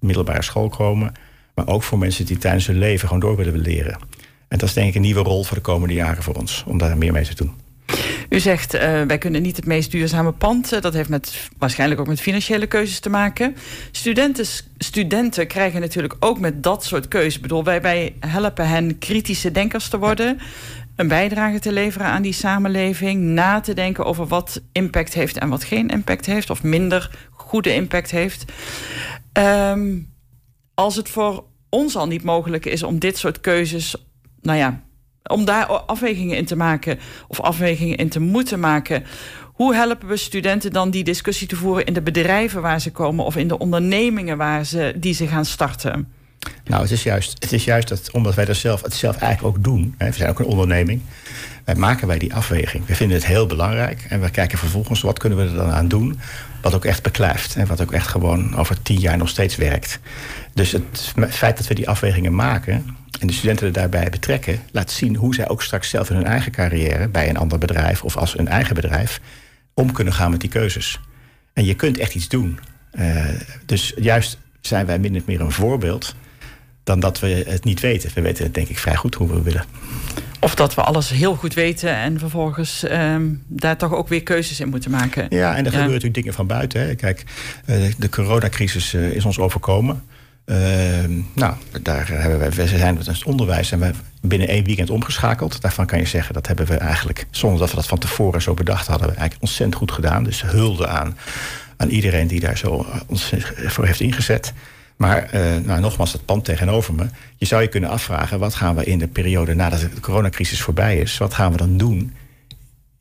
middelbare 0.00 0.42
school 0.42 0.68
komen, 0.68 1.12
maar 1.54 1.66
ook 1.66 1.82
voor 1.82 1.98
mensen 1.98 2.26
die 2.26 2.38
tijdens 2.38 2.66
hun 2.66 2.78
leven 2.78 3.08
gewoon 3.08 3.22
door 3.22 3.36
willen 3.36 3.60
leren. 3.60 3.98
En 4.54 4.60
dat 4.60 4.68
is 4.68 4.74
denk 4.74 4.88
ik 4.88 4.94
een 4.94 5.00
nieuwe 5.00 5.22
rol 5.22 5.44
voor 5.44 5.56
de 5.56 5.62
komende 5.62 5.94
jaren 5.94 6.22
voor 6.22 6.34
ons, 6.34 6.64
om 6.66 6.78
daar 6.78 6.98
meer 6.98 7.12
mee 7.12 7.24
te 7.24 7.34
doen. 7.34 7.52
U 8.28 8.40
zegt, 8.40 8.74
uh, 8.74 8.80
wij 8.80 9.18
kunnen 9.18 9.42
niet 9.42 9.56
het 9.56 9.66
meest 9.66 9.90
duurzame 9.90 10.32
pand. 10.32 10.72
Uh, 10.72 10.80
dat 10.80 10.94
heeft 10.94 11.08
met, 11.08 11.50
waarschijnlijk 11.58 12.00
ook 12.00 12.06
met 12.06 12.20
financiële 12.20 12.66
keuzes 12.66 13.00
te 13.00 13.10
maken. 13.10 13.56
Studenten, 13.90 14.46
studenten 14.78 15.46
krijgen 15.46 15.80
natuurlijk 15.80 16.16
ook 16.20 16.38
met 16.38 16.62
dat 16.62 16.84
soort 16.84 17.08
keuzes. 17.08 17.40
Bedoel, 17.40 17.64
wij, 17.64 17.82
wij 17.82 18.14
helpen 18.20 18.68
hen 18.68 18.98
kritische 18.98 19.52
denkers 19.52 19.88
te 19.88 19.98
worden. 19.98 20.38
Een 20.96 21.08
bijdrage 21.08 21.58
te 21.58 21.72
leveren 21.72 22.06
aan 22.06 22.22
die 22.22 22.32
samenleving. 22.32 23.22
Na 23.22 23.60
te 23.60 23.74
denken 23.74 24.04
over 24.04 24.26
wat 24.26 24.62
impact 24.72 25.14
heeft 25.14 25.38
en 25.38 25.48
wat 25.48 25.64
geen 25.64 25.88
impact 25.88 26.26
heeft. 26.26 26.50
Of 26.50 26.62
minder 26.62 27.18
goede 27.30 27.74
impact 27.74 28.10
heeft. 28.10 28.44
Um, 29.32 30.12
als 30.74 30.96
het 30.96 31.08
voor 31.08 31.44
ons 31.68 31.96
al 31.96 32.06
niet 32.06 32.22
mogelijk 32.22 32.66
is 32.66 32.82
om 32.82 32.98
dit 32.98 33.18
soort 33.18 33.40
keuzes 33.40 33.96
nou 34.44 34.58
ja, 34.58 34.80
om 35.22 35.44
daar 35.44 35.66
afwegingen 35.66 36.36
in 36.36 36.44
te 36.44 36.56
maken 36.56 36.98
of 37.28 37.40
afwegingen 37.40 37.96
in 37.96 38.08
te 38.08 38.20
moeten 38.20 38.60
maken. 38.60 39.04
Hoe 39.42 39.74
helpen 39.74 40.08
we 40.08 40.16
studenten 40.16 40.72
dan 40.72 40.90
die 40.90 41.04
discussie 41.04 41.46
te 41.46 41.56
voeren 41.56 41.84
in 41.84 41.92
de 41.92 42.02
bedrijven 42.02 42.62
waar 42.62 42.80
ze 42.80 42.90
komen 42.90 43.24
of 43.24 43.36
in 43.36 43.48
de 43.48 43.58
ondernemingen 43.58 44.36
waar 44.36 44.64
ze, 44.64 44.94
die 44.96 45.14
ze 45.14 45.26
gaan 45.26 45.44
starten? 45.44 46.08
Nou, 46.64 46.82
het 46.82 46.90
is 46.90 47.02
juist, 47.02 47.36
het 47.38 47.52
is 47.52 47.64
juist 47.64 47.88
dat, 47.88 48.10
omdat 48.12 48.34
wij 48.34 48.44
dat 48.44 48.56
zelf, 48.56 48.82
het 48.82 48.94
zelf 48.94 49.16
eigenlijk 49.16 49.56
ook 49.56 49.64
doen. 49.64 49.94
We 49.98 50.12
zijn 50.12 50.30
ook 50.30 50.38
een 50.38 50.44
onderneming. 50.44 51.00
Wij 51.64 51.74
maken 51.74 52.06
wij 52.06 52.18
die 52.18 52.34
afweging. 52.34 52.86
We 52.86 52.94
vinden 52.94 53.16
het 53.16 53.26
heel 53.26 53.46
belangrijk. 53.46 54.06
En 54.08 54.20
we 54.20 54.30
kijken 54.30 54.58
vervolgens 54.58 55.00
wat 55.00 55.18
kunnen 55.18 55.38
we 55.38 55.44
er 55.44 55.56
dan 55.56 55.70
aan 55.70 55.88
doen. 55.88 56.20
Wat 56.62 56.74
ook 56.74 56.84
echt 56.84 57.02
beklijft. 57.02 57.56
En 57.56 57.66
wat 57.66 57.80
ook 57.80 57.92
echt 57.92 58.06
gewoon 58.06 58.56
over 58.56 58.82
tien 58.82 58.98
jaar 58.98 59.16
nog 59.16 59.28
steeds 59.28 59.56
werkt. 59.56 59.98
Dus 60.54 60.72
het 60.72 61.12
feit 61.28 61.56
dat 61.56 61.66
we 61.66 61.74
die 61.74 61.88
afwegingen 61.88 62.34
maken 62.34 62.96
en 63.20 63.26
de 63.26 63.32
studenten 63.32 63.66
er 63.66 63.72
daarbij 63.72 64.10
betrekken, 64.10 64.60
laat 64.72 64.90
zien 64.90 65.16
hoe 65.16 65.34
zij 65.34 65.48
ook 65.48 65.62
straks 65.62 65.88
zelf 65.88 66.10
in 66.10 66.16
hun 66.16 66.24
eigen 66.24 66.52
carrière, 66.52 67.08
bij 67.08 67.28
een 67.28 67.36
ander 67.36 67.58
bedrijf 67.58 68.02
of 68.02 68.16
als 68.16 68.38
een 68.38 68.48
eigen 68.48 68.74
bedrijf, 68.74 69.20
om 69.74 69.92
kunnen 69.92 70.14
gaan 70.14 70.30
met 70.30 70.40
die 70.40 70.50
keuzes. 70.50 71.00
En 71.52 71.64
je 71.64 71.74
kunt 71.74 71.98
echt 71.98 72.14
iets 72.14 72.28
doen. 72.28 72.58
Uh, 72.92 73.24
dus 73.66 73.92
juist 73.96 74.38
zijn 74.60 74.86
wij 74.86 74.98
min 74.98 75.16
of 75.16 75.24
meer 75.24 75.40
een 75.40 75.52
voorbeeld 75.52 76.14
dan 76.84 77.00
dat 77.00 77.20
we 77.20 77.44
het 77.48 77.64
niet 77.64 77.80
weten. 77.80 78.10
We 78.14 78.20
weten 78.20 78.52
denk 78.52 78.68
ik 78.68 78.78
vrij 78.78 78.96
goed 78.96 79.14
hoe 79.14 79.28
we 79.28 79.42
willen. 79.42 79.64
Of 80.40 80.54
dat 80.54 80.74
we 80.74 80.82
alles 80.82 81.10
heel 81.10 81.34
goed 81.34 81.54
weten 81.54 81.96
en 81.96 82.18
vervolgens 82.18 82.84
um, 82.90 83.42
daar 83.46 83.76
toch 83.76 83.92
ook 83.92 84.08
weer 84.08 84.22
keuzes 84.22 84.60
in 84.60 84.68
moeten 84.68 84.90
maken. 84.90 85.26
Ja, 85.28 85.50
en 85.50 85.58
er 85.58 85.64
gebeuren 85.64 85.86
natuurlijk 85.86 86.14
dingen 86.14 86.34
van 86.34 86.46
buiten. 86.46 86.80
Hè. 86.80 86.94
Kijk, 86.94 87.24
uh, 87.66 87.92
de 87.98 88.08
coronacrisis 88.08 88.94
uh, 88.94 89.10
is 89.10 89.24
ons 89.24 89.38
overkomen. 89.38 90.02
Ehm, 90.44 91.20
nou, 91.34 91.54
daar 91.82 92.08
hebben 92.08 92.38
we, 92.38 92.50
we 92.50 92.66
zijn 92.66 92.96
het 92.96 93.24
onderwijs 93.24 93.72
en 93.72 93.78
we 93.78 93.90
binnen 94.20 94.48
één 94.48 94.64
weekend 94.64 94.90
omgeschakeld. 94.90 95.60
Daarvan 95.60 95.86
kan 95.86 95.98
je 95.98 96.06
zeggen 96.06 96.34
dat 96.34 96.46
hebben 96.46 96.66
we 96.66 96.76
eigenlijk, 96.76 97.26
zonder 97.30 97.60
dat 97.60 97.70
we 97.70 97.76
dat 97.76 97.86
van 97.86 97.98
tevoren 97.98 98.42
zo 98.42 98.54
bedacht 98.54 98.86
hadden, 98.86 99.08
eigenlijk 99.08 99.40
ontzettend 99.40 99.74
goed 99.74 99.92
gedaan. 99.92 100.24
Dus 100.24 100.42
hulde 100.42 100.86
aan, 100.86 101.16
aan 101.76 101.88
iedereen 101.88 102.26
die 102.26 102.40
daar 102.40 102.56
zo 102.56 102.86
eh, 102.92 103.00
ons 103.06 103.32
voor 103.66 103.86
heeft 103.86 104.00
ingezet. 104.00 104.52
Maar 104.96 105.30
uh, 105.34 105.56
nou, 105.64 105.80
nogmaals, 105.80 106.12
het 106.12 106.24
pand 106.24 106.44
tegenover 106.44 106.94
me. 106.94 107.06
Je 107.36 107.46
zou 107.46 107.62
je 107.62 107.68
kunnen 107.68 107.90
afvragen, 107.90 108.38
wat 108.38 108.54
gaan 108.54 108.74
we 108.74 108.84
in 108.84 108.98
de 108.98 109.08
periode 109.08 109.54
nadat 109.54 109.80
de 109.80 110.00
coronacrisis 110.00 110.60
voorbij 110.60 110.98
is, 110.98 111.18
wat 111.18 111.34
gaan 111.34 111.50
we 111.50 111.56
dan 111.56 111.76
doen 111.76 112.14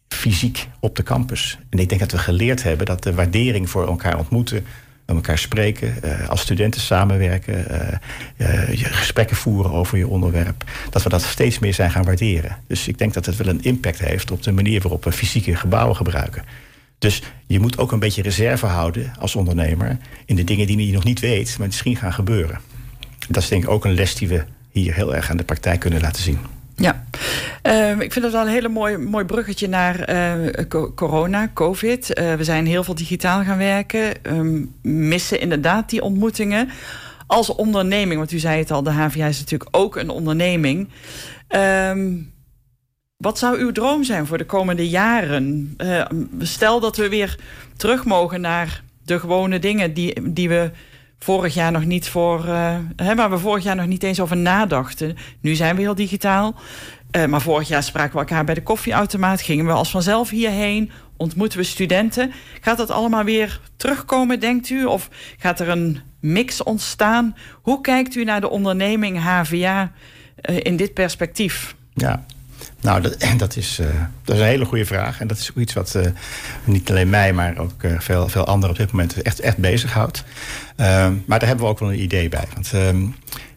fysiek 0.08 0.68
op 0.80 0.96
de 0.96 1.04
campus? 1.04 1.60
En 1.70 1.80
ik 1.80 1.90
denk 1.90 2.02
dat 2.02 2.12
we 2.12 2.18
geleerd 2.18 2.64
hebben 2.64 2.86
dat 2.86 3.04
de 3.04 3.14
waardering 3.14 3.70
voor 3.70 3.88
elkaar 3.88 4.18
ontmoeten 4.18 4.66
met 5.14 5.24
elkaar 5.24 5.38
spreken, 5.38 5.96
uh, 6.06 6.30
als 6.30 6.42
studenten 6.42 6.82
samenwerken, 6.82 7.66
uh, 8.38 8.48
gesprekken 8.74 9.36
voeren 9.36 9.72
over 9.72 9.98
je 9.98 10.08
onderwerp, 10.08 10.64
dat 10.90 11.04
we 11.04 11.10
dat 11.10 11.22
steeds 11.22 11.60
meer 11.60 11.74
zijn 11.74 11.92
gaan 11.92 12.04
waarderen. 12.04 12.58
Dus 12.68 12.88
ik 12.88 12.98
denk 12.98 13.14
dat 13.14 13.26
het 13.26 13.36
wel 13.36 13.48
een 13.48 13.64
impact 13.64 14.00
heeft 14.00 14.32
op 14.32 14.44
de 14.44 14.52
manier 14.52 14.82
waarop 14.82 15.04
we 15.04 15.12
fysieke 15.12 15.56
gebouwen 15.56 15.96
gebruiken. 15.96 16.44
Dus 16.98 17.22
je 17.48 17.60
moet 17.60 17.78
ook 17.78 17.92
een 17.92 18.00
beetje 18.00 18.22
reserve 18.22 18.66
houden 18.66 19.14
als 19.20 19.36
ondernemer 19.36 19.98
in 20.26 20.36
de 20.36 20.44
dingen 20.44 20.68
die 20.68 20.86
je 20.86 20.94
nog 20.94 21.04
niet 21.04 21.20
weet, 21.20 21.56
maar 21.58 21.68
misschien 21.68 21.96
gaan 21.96 22.14
gebeuren. 22.14 22.60
Dat 23.30 23.44
is 23.44 23.50
denk 23.50 23.64
ik 23.64 23.70
ook 23.70 23.86
een 23.86 23.94
les 23.94 24.16
die 24.16 24.28
we 24.28 24.44
hier 24.72 24.94
heel 24.94 25.16
erg 25.16 25.30
aan 25.30 25.38
de 25.38 25.44
praktijk 25.44 25.80
kunnen 25.80 26.02
laten 26.02 26.24
zien. 26.24 26.40
Ja, 26.76 27.04
uh, 27.64 28.00
ik 28.00 28.14
vind 28.14 28.26
het 28.26 28.34
wel 28.34 28.42
een 28.42 28.48
hele 28.48 28.70
mooi, 28.70 28.98
mooi 28.98 29.26
bruggetje 29.26 29.68
naar 29.68 30.14
uh, 30.14 30.66
corona, 30.96 31.52
COVID. 31.54 32.20
Uh, 32.20 32.34
we 32.34 32.44
zijn 32.44 32.66
heel 32.66 32.84
veel 32.84 32.96
digitaal 32.96 33.44
gaan 33.44 33.58
werken, 33.58 34.14
um, 34.24 34.76
missen 34.82 35.40
inderdaad 35.40 35.90
die 35.90 36.02
ontmoetingen. 36.02 36.70
Als 37.28 37.56
onderneming, 37.56 38.18
want 38.18 38.32
u 38.32 38.40
zei 38.40 38.60
het 38.60 38.72
al, 38.72 38.84
de 38.84 38.92
HVA 38.92 39.26
is 39.26 39.40
natuurlijk 39.40 39.76
ook 39.76 39.96
een 39.96 40.10
onderneming. 40.10 40.90
Um, 41.50 42.32
wat 43.18 43.40
zou 43.40 43.58
uw 43.60 43.72
droom 43.72 44.04
zijn 44.04 44.26
voor 44.26 44.38
de 44.38 44.46
komende 44.46 44.90
jaren? 44.90 45.78
stel 46.40 46.80
dat 46.80 46.98
we 46.98 47.10
weer 47.10 47.40
terug 47.78 48.06
mogen 48.06 48.42
naar 48.42 48.84
de 49.06 49.20
gewone 49.20 49.60
dingen 49.60 49.94
die, 49.94 50.32
die 50.32 50.50
we 50.50 50.72
vorig 51.24 51.54
jaar 51.54 51.72
nog 51.72 51.86
niet 51.86 52.10
voor. 52.10 52.46
Uh, 52.48 52.76
hè, 52.96 53.16
waar 53.16 53.30
we 53.30 53.38
vorig 53.38 53.64
jaar 53.64 53.76
nog 53.76 53.86
niet 53.86 54.04
eens 54.04 54.20
over 54.20 54.38
nadachten. 54.38 55.18
Nu 55.42 55.56
zijn 55.56 55.76
we 55.76 55.82
heel 55.82 55.96
digitaal. 55.96 56.56
Uh, 57.12 57.26
maar 57.26 57.42
vorig 57.42 57.68
jaar 57.68 57.84
spraken 57.84 58.14
we 58.14 58.20
elkaar 58.20 58.46
bij 58.46 58.54
de 58.54 58.64
koffieautomaat. 58.64 59.42
Gingen 59.42 59.66
we 59.66 59.72
als 59.72 59.92
vanzelf 59.92 60.30
hierheen. 60.30 60.92
Ontmoeten 61.18 61.60
we 61.60 61.64
studenten. 61.66 62.32
Gaat 62.62 62.78
dat 62.78 62.92
allemaal 62.92 63.24
weer 63.24 63.60
terugkomen, 63.78 64.40
denkt 64.40 64.70
u? 64.70 64.86
Of 64.86 65.10
gaat 65.38 65.60
er 65.60 65.70
een 65.70 66.00
mix 66.20 66.64
ontstaan? 66.64 67.36
Hoe 67.62 67.82
kijkt 67.82 68.16
u 68.16 68.24
naar 68.24 68.42
de 68.42 68.50
onderneming 68.50 69.20
HVA 69.20 69.92
eh, 70.36 70.58
in 70.60 70.76
dit 70.76 70.94
perspectief? 70.94 71.76
Ja, 71.94 72.26
Nou, 72.84 73.02
dat, 73.02 73.18
dat, 73.38 73.56
is, 73.56 73.80
uh, 73.80 73.88
dat 74.24 74.36
is 74.36 74.42
een 74.42 74.48
hele 74.48 74.66
goede 74.66 74.86
vraag. 74.86 75.20
En 75.20 75.28
dat 75.28 75.38
is 75.38 75.50
ook 75.52 75.58
iets 75.58 75.74
wat 75.74 75.94
uh, 75.96 76.06
niet 76.64 76.90
alleen 76.90 77.10
mij, 77.10 77.34
maar 77.34 77.58
ook 77.58 77.84
uh, 77.84 78.00
veel, 78.00 78.28
veel 78.30 78.46
anderen 78.46 78.70
op 78.70 78.78
dit 78.78 78.92
moment 78.92 79.22
echt, 79.22 79.40
echt 79.40 79.58
bezighoudt. 79.58 80.24
Ehm, 80.76 81.14
maar 81.26 81.40
daar 81.40 81.48
hebben 81.48 81.66
we 81.66 81.72
ook 81.72 81.80
wel 81.80 81.92
een 81.92 82.02
idee 82.02 82.30
bij. 82.30 82.46
Want 82.54 82.74
ehm, 82.74 83.06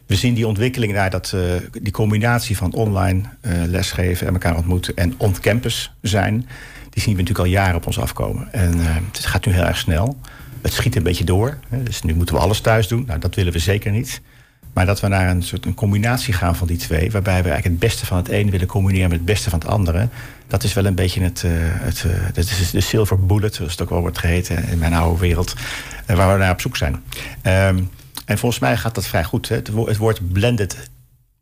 we 0.05 0.15
zien 0.15 0.33
die 0.33 0.47
ontwikkeling 0.47 0.93
naar 0.93 1.09
dat, 1.09 1.35
die 1.81 1.91
combinatie 1.91 2.57
van 2.57 2.73
online 2.73 3.21
lesgeven 3.65 4.27
en 4.27 4.33
elkaar 4.33 4.55
ontmoeten 4.55 4.95
en 4.95 5.13
on-campus 5.17 5.93
zijn. 6.01 6.47
Die 6.89 7.01
zien 7.01 7.15
we 7.15 7.21
natuurlijk 7.21 7.39
al 7.39 7.53
jaren 7.53 7.75
op 7.75 7.85
ons 7.85 7.99
afkomen. 7.99 8.53
En 8.53 8.73
het 9.11 9.25
gaat 9.25 9.45
nu 9.45 9.51
heel 9.51 9.63
erg 9.63 9.77
snel. 9.77 10.17
Het 10.61 10.73
schiet 10.73 10.95
een 10.95 11.03
beetje 11.03 11.23
door. 11.23 11.57
Dus 11.83 12.01
nu 12.01 12.15
moeten 12.15 12.35
we 12.35 12.41
alles 12.41 12.59
thuis 12.59 12.87
doen. 12.87 13.03
Nou, 13.07 13.19
dat 13.19 13.35
willen 13.35 13.53
we 13.53 13.59
zeker 13.59 13.91
niet. 13.91 14.21
Maar 14.77 14.85
dat 14.85 14.99
we 14.99 15.07
naar 15.07 15.29
een 15.29 15.43
soort 15.43 15.65
een 15.65 15.73
combinatie 15.73 16.33
gaan 16.33 16.55
van 16.55 16.67
die 16.67 16.77
twee, 16.77 17.11
waarbij 17.11 17.43
we 17.43 17.49
eigenlijk 17.49 17.63
het 17.63 17.79
beste 17.79 18.05
van 18.05 18.17
het 18.17 18.27
ene 18.27 18.51
willen 18.51 18.67
combineren 18.67 19.09
met 19.09 19.17
het 19.17 19.27
beste 19.27 19.49
van 19.49 19.59
het 19.59 19.67
andere. 19.67 20.07
Dat 20.47 20.63
is 20.63 20.73
wel 20.73 20.85
een 20.85 20.95
beetje 20.95 21.21
het, 21.21 21.43
uh, 21.45 21.51
het 21.55 22.05
dat 22.33 22.45
is 22.45 22.71
de 22.71 22.81
silver 22.81 23.25
bullet, 23.25 23.55
zoals 23.55 23.71
het 23.71 23.81
ook 23.81 23.89
wel 23.89 23.99
wordt 23.99 24.17
geheten 24.17 24.67
in 24.67 24.77
mijn 24.77 24.93
oude 24.93 25.19
wereld, 25.19 25.55
uh, 26.07 26.15
waar 26.15 26.33
we 26.33 26.39
naar 26.39 26.51
op 26.51 26.61
zoek 26.61 26.77
zijn. 26.77 26.93
Um, 26.93 27.89
en 28.25 28.37
volgens 28.37 28.61
mij 28.61 28.77
gaat 28.77 28.95
dat 28.95 29.07
vrij 29.07 29.23
goed. 29.23 29.49
Hè. 29.49 29.55
Het 29.55 29.97
woord 29.97 30.31
blended 30.31 30.89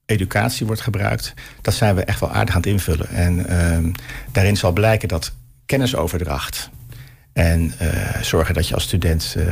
educatie 0.06 0.66
wordt 0.66 0.82
gebruikt. 0.82 1.34
Dat 1.62 1.74
zijn 1.74 1.96
we 1.96 2.04
echt 2.04 2.20
wel 2.20 2.32
aardig 2.32 2.56
aan 2.56 2.62
het 2.62 2.70
invullen. 2.70 3.10
En 3.10 3.64
um, 3.74 3.92
daarin 4.32 4.58
zal 4.58 4.72
blijken 4.72 5.08
dat 5.08 5.34
kennisoverdracht 5.66 6.70
en 7.36 7.74
uh, 7.82 8.22
zorgen 8.22 8.54
dat 8.54 8.68
je 8.68 8.74
als 8.74 8.84
student 8.84 9.36
uh, 9.38 9.46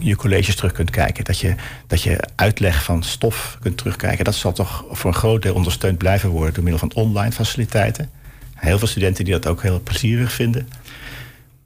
je, 0.00 0.16
colleges 0.16 0.56
terug 0.56 0.72
kunt 0.72 0.90
kijken. 0.90 1.24
Dat 1.24 1.38
je, 1.38 1.54
dat 1.86 2.02
je 2.02 2.18
uitleg 2.34 2.84
van 2.84 3.02
stof 3.02 3.58
kunt 3.60 3.76
terugkijken. 3.76 4.24
Dat 4.24 4.34
zal 4.34 4.52
toch 4.52 4.84
voor 4.90 5.10
een 5.10 5.16
groot 5.16 5.42
deel 5.42 5.54
ondersteund 5.54 5.98
blijven 5.98 6.28
worden 6.28 6.54
door 6.54 6.62
middel 6.62 6.88
van 6.88 7.02
online 7.02 7.32
faciliteiten. 7.32 8.10
Heel 8.54 8.78
veel 8.78 8.88
studenten 8.88 9.24
die 9.24 9.32
dat 9.32 9.46
ook 9.46 9.62
heel 9.62 9.80
plezierig 9.80 10.32
vinden. 10.32 10.68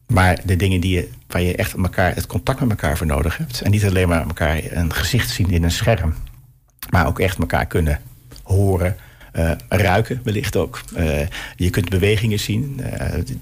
Maar 0.07 0.41
de 0.45 0.57
dingen 0.57 0.81
die 0.81 0.95
je, 0.95 1.09
waar 1.27 1.43
je 1.43 1.57
echt 1.57 1.75
elkaar, 1.75 2.15
het 2.15 2.27
contact 2.27 2.61
met 2.61 2.71
elkaar 2.71 2.97
voor 2.97 3.07
nodig 3.07 3.37
hebt. 3.37 3.61
En 3.61 3.71
niet 3.71 3.85
alleen 3.85 4.09
maar 4.09 4.27
elkaar 4.27 4.61
een 4.71 4.93
gezicht 4.93 5.31
zien 5.31 5.51
in 5.51 5.63
een 5.63 5.71
scherm. 5.71 6.15
Maar 6.91 7.07
ook 7.07 7.21
echt 7.21 7.39
elkaar 7.39 7.67
kunnen 7.67 8.01
horen, 8.43 8.97
ruiken 9.69 10.21
wellicht 10.25 10.57
ook. 10.57 10.81
Uh, 10.97 11.21
je 11.57 11.71
kunt 11.71 11.89
bewegingen 11.89 12.39
zien. 12.39 12.81
Uh, 12.81 12.89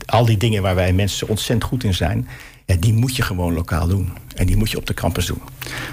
al 0.07 0.25
die 0.25 0.37
dingen 0.37 0.63
waar 0.63 0.75
wij 0.75 0.93
mensen 0.93 1.29
ontzettend 1.29 1.65
goed 1.65 1.85
in 1.85 1.95
zijn... 1.95 2.29
Die 2.79 2.93
moet 2.93 3.17
je 3.17 3.23
gewoon 3.23 3.55
lokaal 3.55 3.87
doen. 3.87 4.13
En 4.35 4.47
die 4.47 4.57
moet 4.57 4.71
je 4.71 4.77
op 4.77 4.87
de 4.87 4.95
campus 4.95 5.27
doen. 5.27 5.43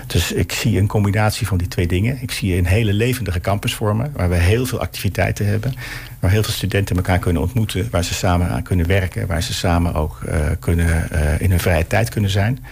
Dus 0.07 0.31
ik 0.31 0.51
zie 0.51 0.79
een 0.79 0.87
combinatie 0.87 1.47
van 1.47 1.57
die 1.57 1.67
twee 1.67 1.87
dingen. 1.87 2.17
Ik 2.21 2.31
zie 2.31 2.57
een 2.57 2.65
hele 2.65 2.93
levendige 2.93 3.39
campus 3.39 3.73
vormen... 3.73 4.11
waar 4.15 4.29
we 4.29 4.35
heel 4.35 4.65
veel 4.65 4.79
activiteiten 4.79 5.45
hebben. 5.45 5.73
Waar 6.19 6.31
heel 6.31 6.43
veel 6.43 6.53
studenten 6.53 6.95
elkaar 6.95 7.19
kunnen 7.19 7.41
ontmoeten. 7.41 7.87
Waar 7.91 8.03
ze 8.03 8.13
samen 8.13 8.49
aan 8.49 8.63
kunnen 8.63 8.87
werken. 8.87 9.27
Waar 9.27 9.43
ze 9.43 9.53
samen 9.53 9.93
ook 9.93 10.21
kunnen, 10.59 11.09
in 11.39 11.49
hun 11.49 11.59
vrije 11.59 11.87
tijd 11.87 12.09
kunnen 12.09 12.29
zijn. 12.29 12.65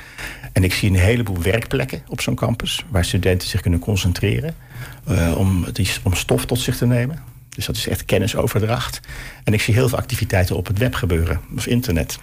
En 0.52 0.64
ik 0.64 0.74
zie 0.74 0.90
een 0.90 0.96
heleboel 0.96 1.42
werkplekken 1.42 2.02
op 2.08 2.22
zo'n 2.22 2.36
campus... 2.36 2.86
waar 2.90 3.06
studenten 3.06 3.48
zich 3.48 3.62
kunnen 3.62 3.80
concentreren... 3.80 4.56
Uh, 5.10 5.38
om, 5.38 5.66
die, 5.72 5.90
om 6.04 6.14
stof 6.14 6.46
tot 6.46 6.60
zich 6.60 6.78
te 6.78 6.86
nemen. 6.86 7.20
Dus 7.50 7.66
dat 7.66 7.76
is 7.76 7.88
echt 7.88 8.06
kennisoverdracht. 8.06 9.00
En 9.44 9.54
ik 9.54 9.62
zie 9.62 9.74
heel 9.74 9.90
veel 9.90 9.98
activiteiten 9.98 10.56
op 10.56 10.68
het 10.68 10.78
web 10.78 10.94
gebeuren, 10.94 11.40
of 11.56 11.68
internet. 11.68 12.20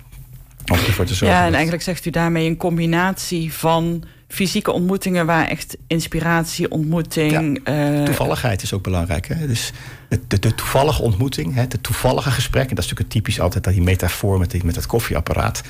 Om 0.73 0.77
ervoor 0.77 1.05
te 1.05 1.15
zorgen 1.15 1.39
ja, 1.39 1.47
en 1.47 1.53
eigenlijk 1.53 1.83
zegt 1.83 2.07
u 2.07 2.11
daarmee 2.11 2.49
een 2.49 2.57
combinatie 2.57 3.53
van 3.53 4.05
fysieke 4.29 4.73
ontmoetingen 4.73 5.27
waar 5.27 5.49
echt 5.49 5.77
inspiratie, 5.87 6.71
ontmoeting. 6.71 7.61
Ja, 7.65 7.99
uh, 7.99 8.05
toevalligheid 8.05 8.63
is 8.63 8.73
ook 8.73 8.83
belangrijk. 8.83 9.29
Hè? 9.29 9.47
Dus 9.47 9.73
de, 10.29 10.39
de, 10.39 10.55
toevallige 10.55 11.03
ontmoeting, 11.03 11.55
hè, 11.55 11.67
de 11.67 11.81
toevallige 11.81 12.31
gesprek, 12.31 12.69
en 12.69 12.75
dat 12.75 12.85
is 12.85 12.91
natuurlijk 12.91 13.11
typisch 13.11 13.41
altijd 13.41 13.65
dat 13.65 13.73
die 13.73 13.83
metafoor 13.83 14.39
met, 14.39 14.51
die, 14.51 14.65
met 14.65 14.75
dat 14.75 14.87
koffieapparaat. 14.87 15.63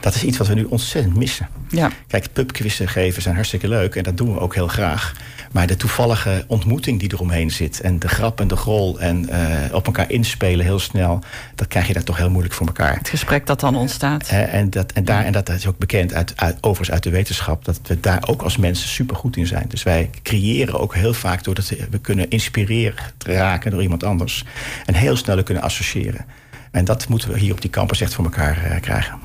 Dat 0.00 0.14
is 0.14 0.24
iets 0.24 0.38
wat 0.38 0.46
we 0.46 0.54
nu 0.54 0.64
ontzettend 0.64 1.16
missen. 1.16 1.48
Ja. 1.68 1.90
Kijk, 2.06 2.32
pubquizzen 2.32 2.88
geven 2.88 3.22
zijn 3.22 3.34
hartstikke 3.34 3.68
leuk 3.68 3.94
en 3.94 4.02
dat 4.02 4.16
doen 4.16 4.32
we 4.32 4.40
ook 4.40 4.54
heel 4.54 4.68
graag. 4.68 5.12
Maar 5.52 5.66
de 5.66 5.76
toevallige 5.76 6.44
ontmoeting 6.46 7.00
die 7.00 7.12
eromheen 7.12 7.50
zit... 7.50 7.80
en 7.80 7.98
de 7.98 8.08
grap 8.08 8.40
en 8.40 8.48
de 8.48 8.56
grol 8.56 9.00
en 9.00 9.28
uh, 9.30 9.74
op 9.74 9.86
elkaar 9.86 10.10
inspelen 10.10 10.64
heel 10.64 10.78
snel... 10.78 11.20
dat 11.54 11.68
krijg 11.68 11.86
je 11.86 11.92
daar 11.92 12.02
toch 12.02 12.16
heel 12.16 12.30
moeilijk 12.30 12.54
voor 12.54 12.66
elkaar. 12.66 12.96
Het 12.96 13.08
gesprek 13.08 13.46
dat 13.46 13.60
dan 13.60 13.76
ontstaat. 13.76 14.30
Uh, 14.32 14.54
en, 14.54 14.70
dat, 14.70 14.92
en, 14.92 15.04
daar, 15.04 15.24
en 15.24 15.32
dat 15.32 15.48
is 15.48 15.66
ook 15.66 15.78
bekend 15.78 16.14
uit, 16.14 16.32
uit, 16.36 16.56
overigens 16.60 16.90
uit 16.90 17.02
de 17.02 17.10
wetenschap... 17.10 17.64
dat 17.64 17.80
we 17.86 18.00
daar 18.00 18.22
ook 18.26 18.42
als 18.42 18.56
mensen 18.56 18.88
super 18.88 19.16
goed 19.16 19.36
in 19.36 19.46
zijn. 19.46 19.64
Dus 19.68 19.82
wij 19.82 20.10
creëren 20.22 20.80
ook 20.80 20.94
heel 20.94 21.14
vaak 21.14 21.44
doordat 21.44 21.68
we 21.90 21.98
kunnen 21.98 22.30
inspireren 22.30 22.94
raken 23.18 23.70
door 23.70 23.82
iemand 23.82 23.91
anders... 24.00 24.44
en 24.86 24.94
heel 24.94 25.16
snel 25.16 25.42
kunnen 25.42 25.62
associëren. 25.62 26.26
En 26.70 26.84
dat 26.84 27.08
moeten 27.08 27.32
we 27.32 27.38
hier 27.38 27.52
op 27.52 27.60
die 27.60 27.70
campus 27.70 28.00
echt 28.00 28.14
voor 28.14 28.24
elkaar 28.24 28.70
uh, 28.70 28.80
krijgen. 28.80 29.18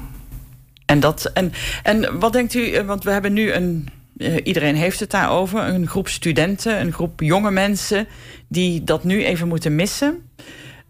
En, 0.85 0.99
dat, 0.99 1.25
en, 1.25 1.53
en 1.83 2.19
wat 2.19 2.33
denkt 2.33 2.53
u, 2.53 2.83
want 2.83 3.03
we 3.03 3.11
hebben 3.11 3.33
nu 3.33 3.51
een 3.51 3.89
uh, 4.17 4.35
iedereen 4.43 4.75
heeft 4.75 4.99
het 4.99 5.11
daarover. 5.11 5.59
Een 5.59 5.87
groep 5.87 6.07
studenten, 6.07 6.79
een 6.79 6.93
groep 6.93 7.21
jonge 7.21 7.51
mensen 7.51 8.07
die 8.47 8.83
dat 8.83 9.03
nu 9.03 9.25
even 9.25 9.47
moeten 9.47 9.75
missen. 9.75 10.29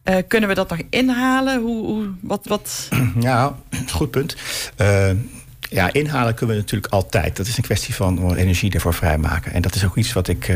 Uh, 0.04 0.16
kunnen 0.28 0.50
we 0.50 0.56
dat 0.56 0.70
nog 0.70 0.82
inhalen? 0.90 1.62
Hoe, 1.62 1.86
hoe, 1.86 2.08
wat, 2.22 2.46
wat... 2.46 2.90
Ja, 3.20 3.56
goed 3.92 4.12
punt. 4.12 4.36
Uh, 4.82 5.10
ja, 5.70 5.94
inhalen 5.94 6.34
kunnen 6.34 6.56
we 6.56 6.62
natuurlijk 6.62 6.94
altijd. 6.94 7.38
Dat 7.38 7.48
is 7.48 7.58
een 7.58 7.64
kwestie 7.64 7.96
van 7.96 8.36
energie 8.36 8.74
ervoor 8.74 8.94
vrijmaken. 8.94 9.54
En 9.54 9.62
dat 9.62 9.76
is 9.76 9.86
ook 9.86 9.98
iets 9.98 10.14
wat 10.14 10.28
ik 10.28 10.54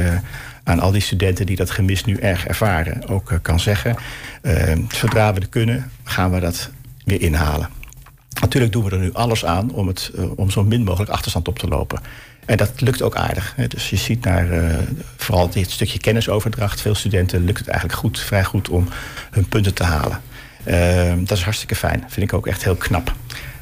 aan 0.64 0.80
al 0.80 0.92
die 0.92 1.02
studenten 1.02 1.46
die 1.46 1.56
dat 1.56 1.72
gemis 1.72 2.06
nu 2.06 2.16
erg 2.16 2.48
ervaren 2.48 3.08
ook 3.08 3.40
kan 3.42 3.60
zeggen. 3.60 3.96
zodra 4.88 5.34
we 5.34 5.40
het 5.40 5.50
kunnen, 5.50 5.92
gaan 6.04 6.32
we 6.32 6.40
dat 6.40 6.70
weer 7.06 7.22
inhalen. 7.22 7.70
Natuurlijk 8.42 8.72
doen 8.72 8.84
we 8.84 8.92
er 8.92 9.00
nu 9.00 9.14
alles 9.14 9.46
aan 9.46 9.72
om, 9.72 9.88
het, 9.88 10.12
om 10.36 10.50
zo 10.50 10.64
min 10.64 10.84
mogelijk 10.84 11.12
achterstand 11.12 11.48
op 11.48 11.60
te 11.60 11.68
lopen. 11.68 12.00
En 12.46 12.58
dat 12.58 12.82
lukt 12.82 13.02
ook 13.02 13.16
aardig. 13.16 13.56
Dus 13.68 13.90
je 13.90 13.96
ziet 13.96 14.24
naar 14.24 14.48
vooral 15.18 15.50
dit 15.50 15.72
stukje 15.72 16.00
kennisoverdracht. 16.00 16.82
Veel 16.82 16.96
studenten 16.96 17.44
lukt 17.44 17.60
het 17.60 17.68
eigenlijk 17.68 18.00
goed, 18.00 18.20
vrij 18.20 18.44
goed 18.44 18.70
om 18.70 18.88
hun 19.32 19.48
punten 19.48 19.74
te 19.74 19.84
halen. 19.84 20.20
Dat 21.26 21.38
is 21.38 21.44
hartstikke 21.44 21.76
fijn. 21.76 22.04
Vind 22.08 22.32
ik 22.32 22.34
ook 22.34 22.48
echt 22.48 22.64
heel 22.64 22.76
knap. 22.76 23.14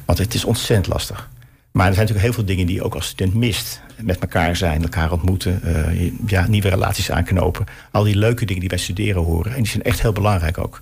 Want 0.04 0.18
het 0.18 0.34
is 0.34 0.44
ontzettend 0.44 0.86
lastig. 0.86 1.28
Maar 1.72 1.86
er 1.86 1.94
zijn 1.94 2.06
natuurlijk 2.06 2.34
heel 2.34 2.44
veel 2.44 2.54
dingen 2.54 2.66
die 2.66 2.76
je 2.76 2.82
ook 2.82 2.94
als 2.94 3.06
student 3.06 3.34
mist. 3.34 3.80
Met 3.96 4.18
elkaar 4.18 4.56
zijn, 4.56 4.82
elkaar 4.82 5.12
ontmoeten, 5.12 5.60
uh, 5.64 6.10
ja, 6.26 6.46
nieuwe 6.48 6.68
relaties 6.68 7.10
aanknopen. 7.10 7.66
Al 7.90 8.02
die 8.02 8.16
leuke 8.16 8.44
dingen 8.44 8.60
die 8.60 8.68
bij 8.68 8.78
studeren 8.78 9.22
horen. 9.22 9.52
En 9.52 9.62
die 9.62 9.70
zijn 9.70 9.82
echt 9.82 10.02
heel 10.02 10.12
belangrijk 10.12 10.58
ook. 10.58 10.80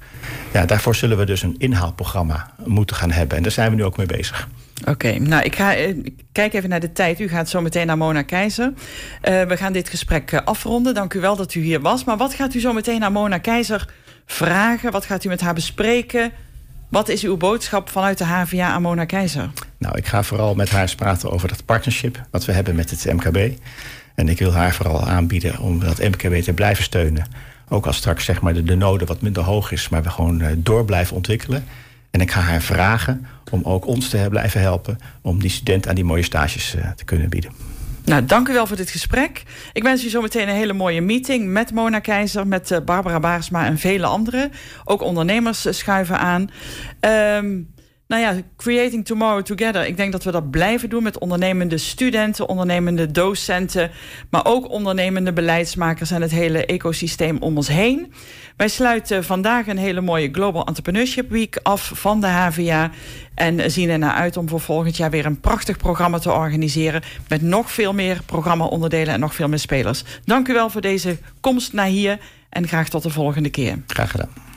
Ja, 0.52 0.66
daarvoor 0.66 0.94
zullen 0.94 1.18
we 1.18 1.24
dus 1.24 1.42
een 1.42 1.54
inhaalprogramma 1.58 2.50
moeten 2.64 2.96
gaan 2.96 3.10
hebben. 3.10 3.36
En 3.36 3.42
daar 3.42 3.52
zijn 3.52 3.70
we 3.70 3.76
nu 3.76 3.84
ook 3.84 3.96
mee 3.96 4.06
bezig. 4.06 4.48
Oké, 4.86 5.18
nou 5.18 5.42
ik, 5.42 5.56
ga, 5.56 5.74
eh, 5.74 5.96
kijk 6.32 6.54
even 6.54 6.68
naar 6.68 6.80
de 6.80 6.92
tijd. 6.92 7.20
U 7.20 7.28
gaat 7.28 7.48
zo 7.48 7.60
meteen 7.60 7.86
naar 7.86 7.96
Mona 7.96 8.22
Keizer. 8.22 8.72
Uh, 8.74 9.42
we 9.42 9.56
gaan 9.56 9.72
dit 9.72 9.88
gesprek 9.88 10.34
afronden. 10.44 10.94
Dank 10.94 11.14
u 11.14 11.20
wel 11.20 11.36
dat 11.36 11.54
u 11.54 11.60
hier 11.60 11.80
was. 11.80 12.04
Maar 12.04 12.16
wat 12.16 12.34
gaat 12.34 12.54
u 12.54 12.60
zo 12.60 12.72
meteen 12.72 13.00
naar 13.00 13.12
Mona 13.12 13.38
Keizer 13.38 13.88
vragen? 14.26 14.92
Wat 14.92 15.04
gaat 15.04 15.24
u 15.24 15.28
met 15.28 15.40
haar 15.40 15.54
bespreken? 15.54 16.32
Wat 16.88 17.08
is 17.08 17.24
uw 17.24 17.36
boodschap 17.36 17.88
vanuit 17.88 18.18
de 18.18 18.24
HVA 18.24 18.66
aan 18.66 18.82
Mona 18.82 19.04
Keizer? 19.04 19.50
Nou, 19.78 19.96
ik 19.96 20.06
ga 20.06 20.22
vooral 20.22 20.54
met 20.54 20.70
haar 20.70 20.94
praten 20.96 21.30
over 21.30 21.48
dat 21.48 21.64
partnership 21.64 22.20
wat 22.30 22.44
we 22.44 22.52
hebben 22.52 22.74
met 22.74 22.90
het 22.90 23.12
MKB. 23.12 23.58
En 24.14 24.28
ik 24.28 24.38
wil 24.38 24.52
haar 24.52 24.74
vooral 24.74 25.06
aanbieden 25.06 25.58
om 25.58 25.78
dat 25.80 25.98
MKB 25.98 26.42
te 26.42 26.52
blijven 26.52 26.84
steunen. 26.84 27.26
Ook 27.68 27.86
als 27.86 27.96
straks 27.96 28.24
zeg 28.24 28.40
maar, 28.40 28.54
de, 28.54 28.62
de 28.62 28.74
node 28.74 29.04
wat 29.04 29.20
minder 29.20 29.42
hoog 29.42 29.72
is, 29.72 29.88
maar 29.88 30.02
we 30.02 30.10
gewoon 30.10 30.42
door 30.56 30.84
blijven 30.84 31.16
ontwikkelen. 31.16 31.64
En 32.10 32.20
ik 32.20 32.30
ga 32.30 32.40
haar 32.40 32.62
vragen 32.62 33.26
om 33.50 33.60
ook 33.64 33.86
ons 33.86 34.08
te 34.08 34.26
blijven 34.30 34.60
helpen... 34.60 34.98
om 35.22 35.40
die 35.40 35.50
studenten 35.50 35.90
aan 35.90 35.96
die 35.96 36.04
mooie 36.04 36.22
stages 36.22 36.74
uh, 36.74 36.90
te 36.90 37.04
kunnen 37.04 37.28
bieden. 37.28 37.50
Nou, 38.08 38.24
dank 38.24 38.48
u 38.48 38.52
wel 38.52 38.66
voor 38.66 38.76
dit 38.76 38.90
gesprek. 38.90 39.42
Ik 39.72 39.82
wens 39.82 40.04
u 40.04 40.08
zometeen 40.08 40.48
een 40.48 40.54
hele 40.54 40.72
mooie 40.72 41.00
meeting 41.00 41.48
met 41.48 41.72
Mona 41.72 41.98
Keizer, 41.98 42.46
met 42.46 42.70
uh, 42.70 42.78
Barbara 42.84 43.20
Baarsma 43.20 43.64
en 43.64 43.78
vele 43.78 44.06
anderen. 44.06 44.52
Ook 44.84 45.02
ondernemers 45.02 45.66
uh, 45.66 45.72
schuiven 45.72 46.18
aan. 46.18 46.50
Um, 47.40 47.74
nou 48.08 48.22
ja, 48.22 48.36
Creating 48.56 49.04
Tomorrow 49.04 49.42
Together. 49.42 49.86
Ik 49.86 49.96
denk 49.96 50.12
dat 50.12 50.24
we 50.24 50.30
dat 50.30 50.50
blijven 50.50 50.88
doen 50.88 51.02
met 51.02 51.18
ondernemende 51.18 51.78
studenten, 51.78 52.48
ondernemende 52.48 53.10
docenten, 53.10 53.90
maar 54.30 54.44
ook 54.44 54.70
ondernemende 54.70 55.32
beleidsmakers 55.32 56.10
en 56.10 56.22
het 56.22 56.30
hele 56.30 56.66
ecosysteem 56.66 57.38
om 57.38 57.56
ons 57.56 57.68
heen. 57.68 58.12
Wij 58.56 58.68
sluiten 58.68 59.24
vandaag 59.24 59.66
een 59.66 59.78
hele 59.78 60.00
mooie 60.00 60.28
Global 60.32 60.66
Entrepreneurship 60.66 61.30
Week 61.30 61.60
af 61.62 61.90
van 61.94 62.20
de 62.20 62.26
HVA 62.26 62.90
en 63.34 63.70
zien 63.70 63.90
er 63.90 63.98
naar 63.98 64.14
uit 64.14 64.36
om 64.36 64.48
voor 64.48 64.60
volgend 64.60 64.96
jaar 64.96 65.10
weer 65.10 65.26
een 65.26 65.40
prachtig 65.40 65.76
programma 65.76 66.18
te 66.18 66.32
organiseren 66.32 67.02
met 67.28 67.42
nog 67.42 67.72
veel 67.72 67.92
meer 67.92 68.20
programma-onderdelen 68.26 69.14
en 69.14 69.20
nog 69.20 69.34
veel 69.34 69.48
meer 69.48 69.58
spelers. 69.58 70.04
Dank 70.24 70.48
u 70.48 70.52
wel 70.52 70.70
voor 70.70 70.80
deze 70.80 71.18
komst 71.40 71.72
naar 71.72 71.86
hier 71.86 72.18
en 72.48 72.68
graag 72.68 72.88
tot 72.88 73.02
de 73.02 73.10
volgende 73.10 73.50
keer. 73.50 73.82
Graag 73.86 74.10
gedaan. 74.10 74.47